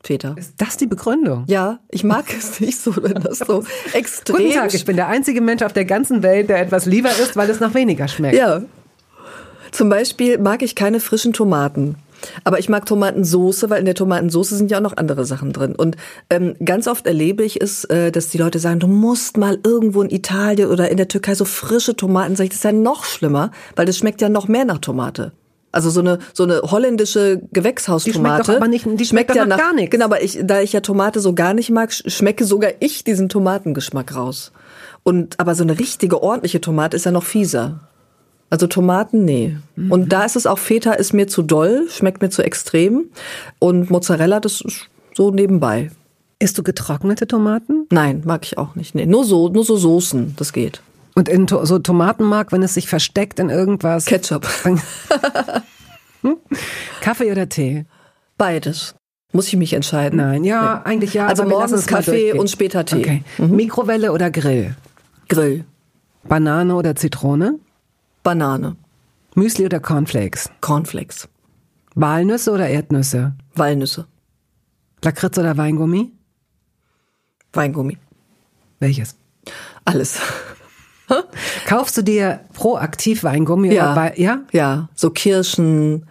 [0.00, 0.36] Feta.
[0.38, 1.42] Ist das die Begründung?
[1.48, 5.08] Ja, ich mag es nicht so, wenn das so extrem Guten Tag, ich bin der
[5.08, 8.36] einzige Mensch auf der ganzen Welt, der etwas lieber isst, weil es noch weniger schmeckt.
[8.36, 8.62] Ja.
[9.72, 11.96] Zum Beispiel mag ich keine frischen Tomaten.
[12.44, 15.74] Aber ich mag Tomatensoße, weil in der Tomatensoße sind ja auch noch andere Sachen drin.
[15.74, 15.96] Und
[16.30, 20.00] ähm, ganz oft erlebe ich es, äh, dass die Leute sagen, du musst mal irgendwo
[20.00, 22.36] in Italien oder in der Türkei so frische Tomaten.
[22.36, 25.32] Sag ich, das ist ja noch schlimmer, weil das schmeckt ja noch mehr nach Tomate.
[25.74, 28.12] Also so eine so eine holländische Gewächshaustomate.
[28.12, 29.90] Die schmeckt doch aber nicht- die schmeckt doch nach gar nichts.
[29.90, 33.04] Genau, aber ich, da ich ja Tomate so gar nicht mag, sch- schmecke sogar ich
[33.04, 34.52] diesen Tomatengeschmack raus.
[35.02, 37.80] Und aber so eine richtige ordentliche Tomate ist ja noch fieser.
[38.50, 39.56] Also Tomaten, nee.
[39.76, 39.90] Mhm.
[39.90, 43.06] Und da ist es auch, Feta ist mir zu doll, schmeckt mir zu extrem.
[43.58, 45.90] Und Mozzarella, das ist so nebenbei.
[46.38, 47.86] Isst du getrocknete Tomaten?
[47.90, 48.94] Nein, mag ich auch nicht.
[48.94, 50.82] Nee, nur so, nur so Soßen, das geht.
[51.14, 54.06] Und in to so Tomatenmark, wenn es sich versteckt in irgendwas.
[54.06, 54.46] Ketchup.
[57.00, 57.86] Kaffee oder Tee?
[58.36, 58.94] Beides.
[59.32, 60.18] Muss ich mich entscheiden?
[60.18, 60.90] Nein, ja, nee.
[60.90, 61.26] eigentlich ja.
[61.26, 63.00] Also morgens Kaffee und später Tee.
[63.00, 63.24] Okay.
[63.38, 63.56] Mhm.
[63.56, 64.76] Mikrowelle oder Grill?
[65.28, 65.64] Grill.
[66.24, 67.58] Banane oder Zitrone?
[68.22, 68.76] Banane.
[69.34, 70.50] Müsli oder Cornflakes?
[70.60, 71.28] Cornflakes.
[71.94, 73.34] Walnüsse oder Erdnüsse?
[73.54, 74.06] Walnüsse.
[75.02, 76.12] Lakritz oder Weingummi?
[77.52, 77.98] Weingummi.
[78.80, 79.16] Welches?
[79.84, 80.18] Alles.
[81.66, 83.72] Kaufst du dir proaktiv Weingummi?
[83.72, 83.92] Ja.
[83.92, 84.40] Oder ja?
[84.52, 84.88] Ja.
[84.94, 86.06] So Kirschen,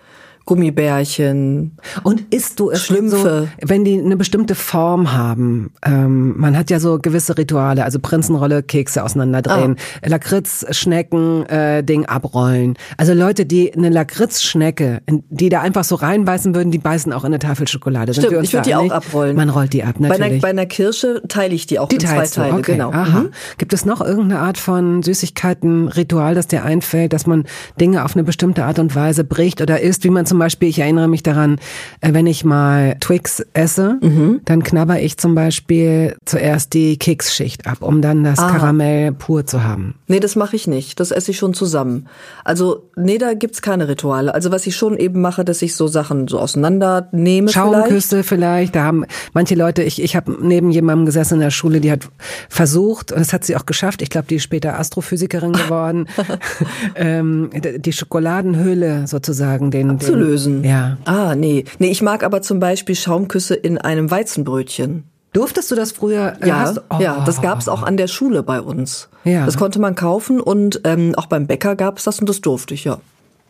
[0.45, 1.77] Gummibärchen.
[2.03, 3.49] Und isst du es Schlümpfe.
[3.61, 5.71] So, wenn die eine bestimmte Form haben?
[5.85, 10.07] Ähm, man hat ja so gewisse Rituale, also Prinzenrolle, Kekse auseinanderdrehen, ah.
[10.07, 12.75] Lakritz, Schnecken, äh, Ding abrollen.
[12.97, 17.27] Also Leute, die eine Lakritz-Schnecke, die da einfach so reinbeißen würden, die beißen auch in
[17.27, 18.13] eine Tafel Schokolade.
[18.13, 19.37] Stimmt, ich würde die auch abrollen.
[19.37, 20.19] Man rollt die ab, natürlich.
[20.19, 22.73] Bei einer, bei einer Kirsche teile ich die auch die in zwei Teile, okay.
[22.73, 22.91] genau.
[22.91, 23.21] Aha.
[23.21, 23.29] Mhm.
[23.57, 27.45] Gibt es noch irgendeine Art von Süßigkeiten, Ritual, das dir einfällt, dass man
[27.79, 30.79] Dinge auf eine bestimmte Art und Weise bricht oder isst, wie man zum Beispiel, ich
[30.79, 31.59] erinnere mich daran,
[32.01, 34.41] äh, wenn ich mal Twix esse, mhm.
[34.45, 38.49] dann knabber ich zum Beispiel zuerst die Keksschicht ab, um dann das Aha.
[38.49, 39.93] Karamell pur zu haben.
[40.07, 40.99] Nee, das mache ich nicht.
[40.99, 42.07] Das esse ich schon zusammen.
[42.43, 44.33] Also, nee, da gibt's keine Rituale.
[44.33, 47.49] Also, was ich schon eben mache, dass ich so Sachen so auseinandernehme.
[47.49, 48.29] Schaumküsse vielleicht.
[48.29, 48.75] vielleicht.
[48.75, 52.09] Da haben manche Leute, ich, ich habe neben jemandem gesessen in der Schule, die hat
[52.49, 56.07] versucht, und das hat sie auch geschafft, ich glaube, die ist später Astrophysikerin geworden,
[56.95, 60.22] ähm, die Schokoladenhöhle sozusagen den, abzulösen.
[60.23, 60.97] Den, ja.
[61.05, 61.65] Ah, nee.
[61.79, 65.03] Nee, ich mag aber zum Beispiel Schaumküsse in einem Weizenbrötchen.
[65.33, 66.37] Durftest du das früher?
[66.41, 66.97] Äh, ja, oh.
[66.99, 69.09] ja, das gab's auch an der Schule bei uns.
[69.23, 69.45] Ja.
[69.45, 72.83] Das konnte man kaufen und ähm, auch beim Bäcker gab's das und das durfte ich,
[72.83, 72.99] ja.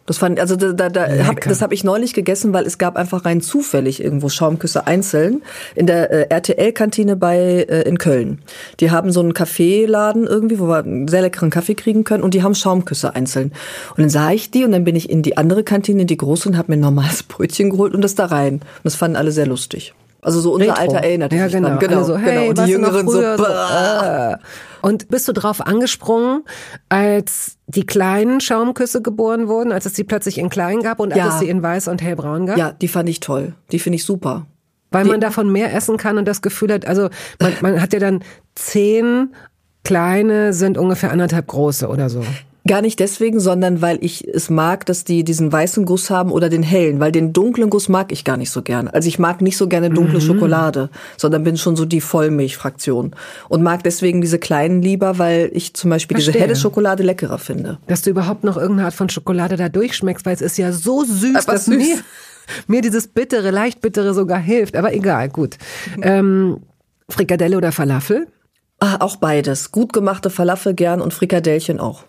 [0.05, 2.97] Das fand also da, da, da hab, das habe ich neulich gegessen, weil es gab
[2.97, 5.41] einfach rein zufällig irgendwo Schaumküsse einzeln
[5.75, 8.39] in der äh, RTL-Kantine bei äh, in Köln.
[8.81, 12.33] Die haben so einen Kaffeeladen irgendwie, wo wir einen sehr leckeren Kaffee kriegen können und
[12.33, 13.53] die haben Schaumküsse einzeln.
[13.91, 16.17] Und dann sah ich die und dann bin ich in die andere Kantine, in die
[16.17, 18.55] große und habe mir ein normales Brötchen geholt und das da rein.
[18.55, 19.93] Und das fanden alle sehr lustig.
[20.21, 20.81] Also so unser Retro.
[20.81, 21.69] Alter erinnert ja, sich genau.
[21.69, 21.79] dran.
[21.79, 22.49] Genau, Alle so, hey, genau.
[22.49, 24.37] Und die Jüngeren so, so äh.
[24.85, 26.43] Und bist du drauf angesprungen,
[26.89, 31.23] als die kleinen Schaumküsse geboren wurden, als es die plötzlich in klein gab und Ja.
[31.25, 32.57] als es sie in weiß und hellbraun gab?
[32.57, 33.53] Ja, die fand ich toll.
[33.71, 34.45] Die finde ich super.
[34.91, 37.09] Weil Die- man davon mehr essen kann und das Gefühl hat, also
[37.39, 38.23] man, man hat ja dann
[38.55, 39.33] zehn
[39.85, 42.21] kleine sind ungefähr anderthalb große oder so.
[42.65, 46.47] Gar nicht deswegen, sondern weil ich es mag, dass die diesen weißen Guss haben oder
[46.47, 48.87] den hellen, weil den dunklen Guss mag ich gar nicht so gern.
[48.87, 50.23] Also ich mag nicht so gerne dunkle Mhm.
[50.23, 53.15] Schokolade, sondern bin schon so die Vollmilchfraktion
[53.49, 56.41] und mag deswegen diese kleinen lieber, weil ich zum Beispiel diese Verstehe.
[56.47, 57.79] helle Schokolade leckerer finde.
[57.87, 61.03] Dass du überhaupt noch irgendeine Art von Schokolade da durchschmeckst, weil es ist ja so
[61.03, 61.75] süß, Aber dass süß.
[61.75, 61.97] mir,
[62.67, 64.77] mir dieses bittere, leicht bittere sogar hilft.
[64.77, 65.57] Aber egal, gut.
[66.01, 66.61] Ähm,
[67.09, 68.27] Frikadelle oder Falafel?
[68.79, 69.71] Ah, auch beides.
[69.71, 72.05] Gut gemachte Falafel gern und Frikadellchen auch.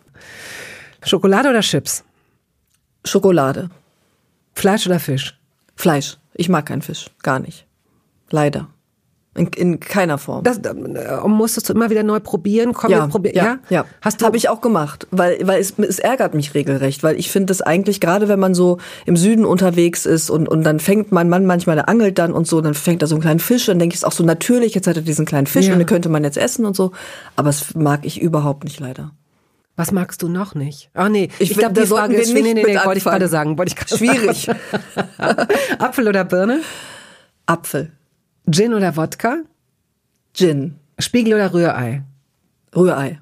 [1.05, 2.05] Schokolade oder Chips?
[3.05, 3.69] Schokolade.
[4.55, 5.39] Fleisch oder Fisch?
[5.77, 6.17] Fleisch.
[6.35, 7.07] Ich mag keinen Fisch.
[7.23, 7.67] Gar nicht.
[8.31, 8.69] Leider.
[9.37, 10.45] In, in keiner Form.
[10.45, 10.73] Das äh,
[11.27, 12.73] musstest du immer wieder neu probieren?
[12.73, 13.35] Komm, ja, wir probieren.
[13.37, 13.85] ja, ja.
[14.01, 17.33] Hast du Habe ich auch gemacht, weil, weil es, es ärgert mich regelrecht, weil ich
[17.33, 21.11] finde das eigentlich, gerade wenn man so im Süden unterwegs ist und, und dann fängt
[21.11, 23.67] mein Mann manchmal, der angelt dann und so, dann fängt er so einen kleinen Fisch,
[23.67, 25.73] dann denke ich, ist auch so natürlich, jetzt hat er diesen kleinen Fisch Ja.
[25.73, 26.93] und den könnte man jetzt essen und so.
[27.35, 29.11] Aber es mag ich überhaupt nicht leider.
[29.77, 30.91] Was magst du noch nicht?
[30.95, 33.27] Ah nee, ich, Ich- glaube, die Frage ist nicht nee, nee, nee, wollte ich gerade
[33.29, 34.49] sagen, wollte ich gerade Schwierig.
[35.79, 36.61] Apfel oder Birne?
[37.47, 37.93] Apfel,
[38.51, 39.39] Gin oder Wodka?
[40.33, 42.03] Gin, Spiegel oder Rührei?
[42.75, 43.21] Rührei.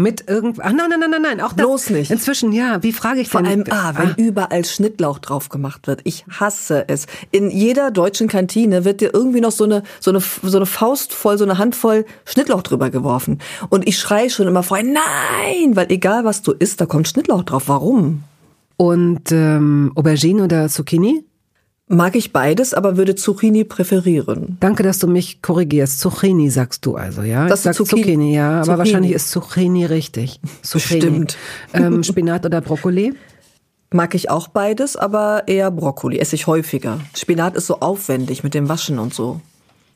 [0.00, 1.66] Mit irgend Ach nein, nein, nein, nein, nein, auch das.
[1.66, 2.10] Bloß nicht.
[2.10, 3.64] Inzwischen ja, wie frage ich Vor denn?
[3.64, 6.00] allem, ah, wenn überall Schnittlauch drauf gemacht wird.
[6.04, 7.06] Ich hasse es.
[7.30, 11.12] In jeder deutschen Kantine wird dir irgendwie noch so eine, so eine, so eine Faust
[11.12, 13.40] voll, so eine Handvoll Schnittlauch drüber geworfen.
[13.68, 15.76] Und ich schreie schon immer vorher, nein!
[15.76, 17.64] Weil egal was du isst, da kommt Schnittlauch drauf.
[17.66, 18.22] Warum?
[18.78, 21.24] Und ähm, Aubergine oder Zucchini?
[21.92, 24.56] Mag ich beides, aber würde Zucchini präferieren.
[24.60, 25.98] Danke, dass du mich korrigierst.
[25.98, 27.48] Zucchini sagst du also, ja?
[27.48, 28.02] Das ich ist sag Zucchini.
[28.02, 28.78] Zucchini, ja, aber Zucchini.
[28.78, 30.38] wahrscheinlich ist Zucchini richtig.
[30.62, 31.00] Zucchini.
[31.00, 31.36] Bestimmt.
[31.74, 33.14] Ähm, Spinat oder Brokkoli?
[33.92, 36.20] Mag ich auch beides, aber eher Brokkoli.
[36.20, 37.00] Esse ich häufiger.
[37.16, 39.40] Spinat ist so aufwendig mit dem Waschen und so.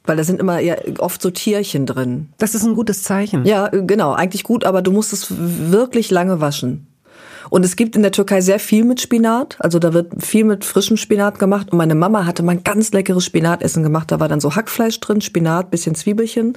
[0.04, 2.28] Weil da sind immer ja oft so Tierchen drin.
[2.38, 3.46] Das ist ein gutes Zeichen.
[3.46, 6.88] Ja, äh, genau, eigentlich gut, aber du musst es wirklich lange waschen.
[7.50, 10.64] Und es gibt in der Türkei sehr viel mit Spinat, also da wird viel mit
[10.64, 11.70] frischem Spinat gemacht.
[11.72, 14.10] Und meine Mama hatte mal ein ganz leckeres Spinatessen gemacht.
[14.10, 16.56] Da war dann so Hackfleisch drin, Spinat, bisschen Zwiebelchen,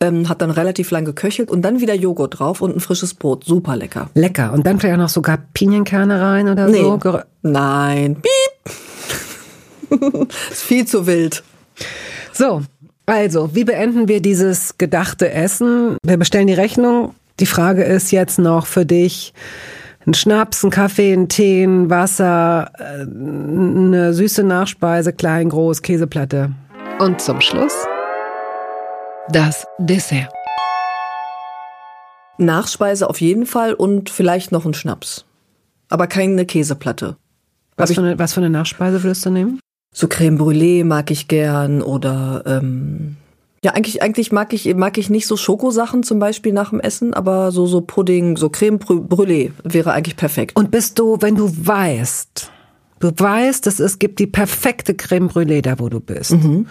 [0.00, 3.44] ähm, hat dann relativ lang geköchelt und dann wieder Joghurt drauf und ein frisches Brot.
[3.44, 4.10] Super lecker.
[4.14, 4.52] Lecker.
[4.52, 6.82] Und dann vielleicht auch noch sogar Pinienkerne rein oder Nee.
[6.82, 6.98] so.
[7.42, 8.72] Nein, piep.
[10.50, 11.42] ist viel zu wild.
[12.32, 12.62] So,
[13.06, 15.96] also, wie beenden wir dieses gedachte Essen?
[16.04, 17.14] Wir bestellen die Rechnung.
[17.40, 19.34] Die Frage ist jetzt noch für dich,
[20.06, 26.52] Ein Schnaps, ein Kaffee, ein Tee, ein Wasser, äh, eine süße Nachspeise, klein, groß, Käseplatte.
[26.98, 27.74] Und zum Schluss
[29.28, 30.32] das Dessert.
[32.36, 35.24] Nachspeise auf jeden Fall und vielleicht noch ein Schnaps.
[35.88, 37.16] Aber keine Käseplatte.
[37.76, 39.60] Was für, eine, was für eine Nachspeise würdest du nehmen?
[39.92, 43.16] So Creme Brûlée mag ich gern oder ähm,
[43.64, 47.14] ja, eigentlich, eigentlich mag ich, mag ich nicht so Schokosachen zum Beispiel nach dem Essen,
[47.14, 50.54] aber so, so Pudding, so Creme Brûlée wäre eigentlich perfekt.
[50.54, 52.50] Und bist du, wenn du weißt,
[53.00, 56.32] du weißt, dass es gibt die perfekte Creme Brûlée da, wo du bist.
[56.32, 56.66] Mhm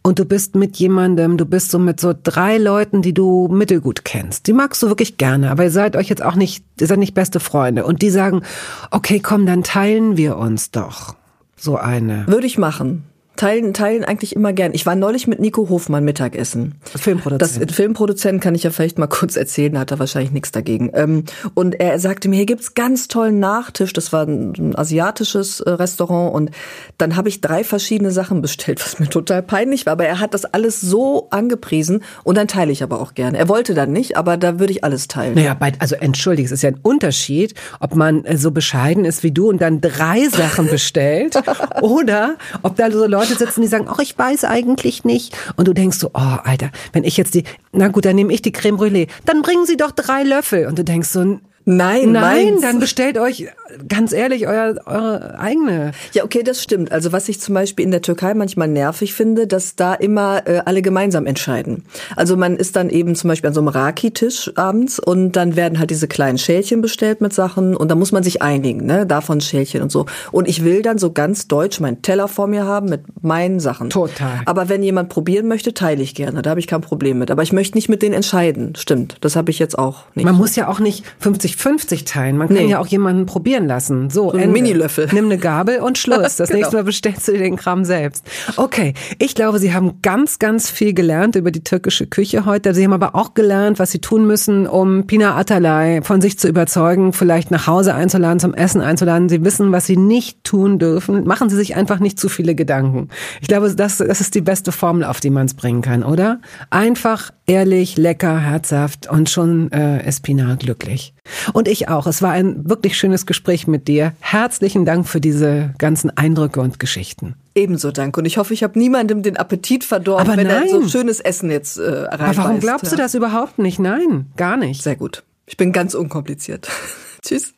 [0.00, 4.06] und du bist mit jemandem, du bist so mit so drei Leuten, die du mittelgut
[4.06, 4.46] kennst.
[4.46, 7.12] Die magst du wirklich gerne, aber ihr seid euch jetzt auch nicht, ihr seid nicht
[7.12, 7.84] beste Freunde.
[7.84, 8.42] Und die sagen,
[8.90, 11.14] okay, komm, dann teilen wir uns doch
[11.56, 12.26] so eine.
[12.26, 13.04] Würde ich machen
[13.38, 14.74] teilen, teilen eigentlich immer gern.
[14.74, 16.74] Ich war neulich mit Nico Hofmann Mittagessen.
[16.84, 17.70] Filmproduzent.
[17.70, 20.90] Das Filmproduzent kann ich ja vielleicht mal kurz erzählen, hat er wahrscheinlich nichts dagegen.
[20.92, 21.24] Ähm,
[21.54, 23.92] und er sagte mir, hier gibt's ganz tollen Nachtisch.
[23.92, 26.50] Das war ein asiatisches äh, Restaurant und
[26.98, 29.92] dann habe ich drei verschiedene Sachen bestellt, was mir total peinlich war.
[29.92, 33.38] Aber er hat das alles so angepriesen und dann teile ich aber auch gerne.
[33.38, 35.34] Er wollte dann nicht, aber da würde ich alles teilen.
[35.34, 39.22] Naja, bei, also entschuldige, es ist ja ein Unterschied, ob man äh, so bescheiden ist
[39.22, 41.40] wie du und dann drei Sachen bestellt
[41.80, 45.36] oder ob da so Leute Leute sitzen, die sagen, ach, ich weiß eigentlich nicht.
[45.56, 48.42] Und du denkst so, oh, Alter, wenn ich jetzt die, na gut, dann nehme ich
[48.42, 49.08] die Creme Brûlée.
[49.24, 50.66] Dann bringen sie doch drei Löffel.
[50.66, 51.38] Und du denkst so,
[51.70, 52.60] Nein, nein, meins.
[52.62, 53.46] dann bestellt euch
[53.88, 55.92] ganz ehrlich euer, eure eigene.
[56.12, 56.92] Ja, okay, das stimmt.
[56.92, 60.62] Also was ich zum Beispiel in der Türkei manchmal nervig finde, dass da immer äh,
[60.64, 61.84] alle gemeinsam entscheiden.
[62.16, 65.78] Also man ist dann eben zum Beispiel an so einem Raki-Tisch abends und dann werden
[65.78, 69.06] halt diese kleinen Schälchen bestellt mit Sachen und da muss man sich einigen, ne?
[69.06, 70.06] Davon Schälchen und so.
[70.32, 73.90] Und ich will dann so ganz deutsch meinen Teller vor mir haben mit meinen Sachen.
[73.90, 74.40] Total.
[74.46, 76.42] Aber wenn jemand probieren möchte, teile ich gerne.
[76.42, 77.30] Da habe ich kein Problem mit.
[77.30, 78.74] Aber ich möchte nicht mit denen entscheiden.
[78.76, 79.16] Stimmt.
[79.20, 80.24] Das habe ich jetzt auch nicht.
[80.24, 82.36] Man muss ja auch nicht 50 50 teilen.
[82.36, 82.70] Man kann nee.
[82.70, 84.10] ja auch jemanden probieren lassen.
[84.10, 85.08] So, so ein Mini-Löffel.
[85.12, 86.36] Nimm eine Gabel und Schluss.
[86.36, 86.58] Das genau.
[86.58, 88.24] nächste Mal bestellst du dir den Kram selbst.
[88.56, 92.74] Okay, ich glaube, Sie haben ganz, ganz viel gelernt über die türkische Küche heute.
[92.74, 96.48] Sie haben aber auch gelernt, was Sie tun müssen, um Pina Atalay von sich zu
[96.48, 99.28] überzeugen, vielleicht nach Hause einzuladen, zum Essen einzuladen.
[99.28, 101.24] Sie wissen, was Sie nicht tun dürfen.
[101.24, 103.08] Machen Sie sich einfach nicht zu viele Gedanken.
[103.40, 106.40] Ich glaube, das, das ist die beste Formel, auf die man es bringen kann, oder?
[106.70, 111.14] Einfach, ehrlich, lecker, herzhaft und schon äh, ist Pina glücklich.
[111.52, 112.06] Und ich auch.
[112.06, 114.12] Es war ein wirklich schönes Gespräch mit dir.
[114.20, 117.34] Herzlichen Dank für diese ganzen Eindrücke und Geschichten.
[117.54, 118.16] Ebenso Dank.
[118.16, 120.68] Und ich hoffe, ich habe niemandem den Appetit verdorben, Aber wenn nein.
[120.68, 122.06] er so schönes Essen jetzt äh.
[122.10, 122.90] Aber warum glaubst ja.
[122.90, 123.78] du das überhaupt nicht?
[123.78, 124.82] Nein, gar nicht.
[124.82, 125.24] Sehr gut.
[125.46, 126.68] Ich bin ganz unkompliziert.
[127.22, 127.54] Tschüss.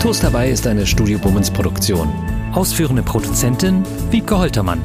[0.00, 2.12] Toast dabei ist eine Studio Bummens Produktion.
[2.52, 4.84] Ausführende Produzentin Wiebke Holtermann.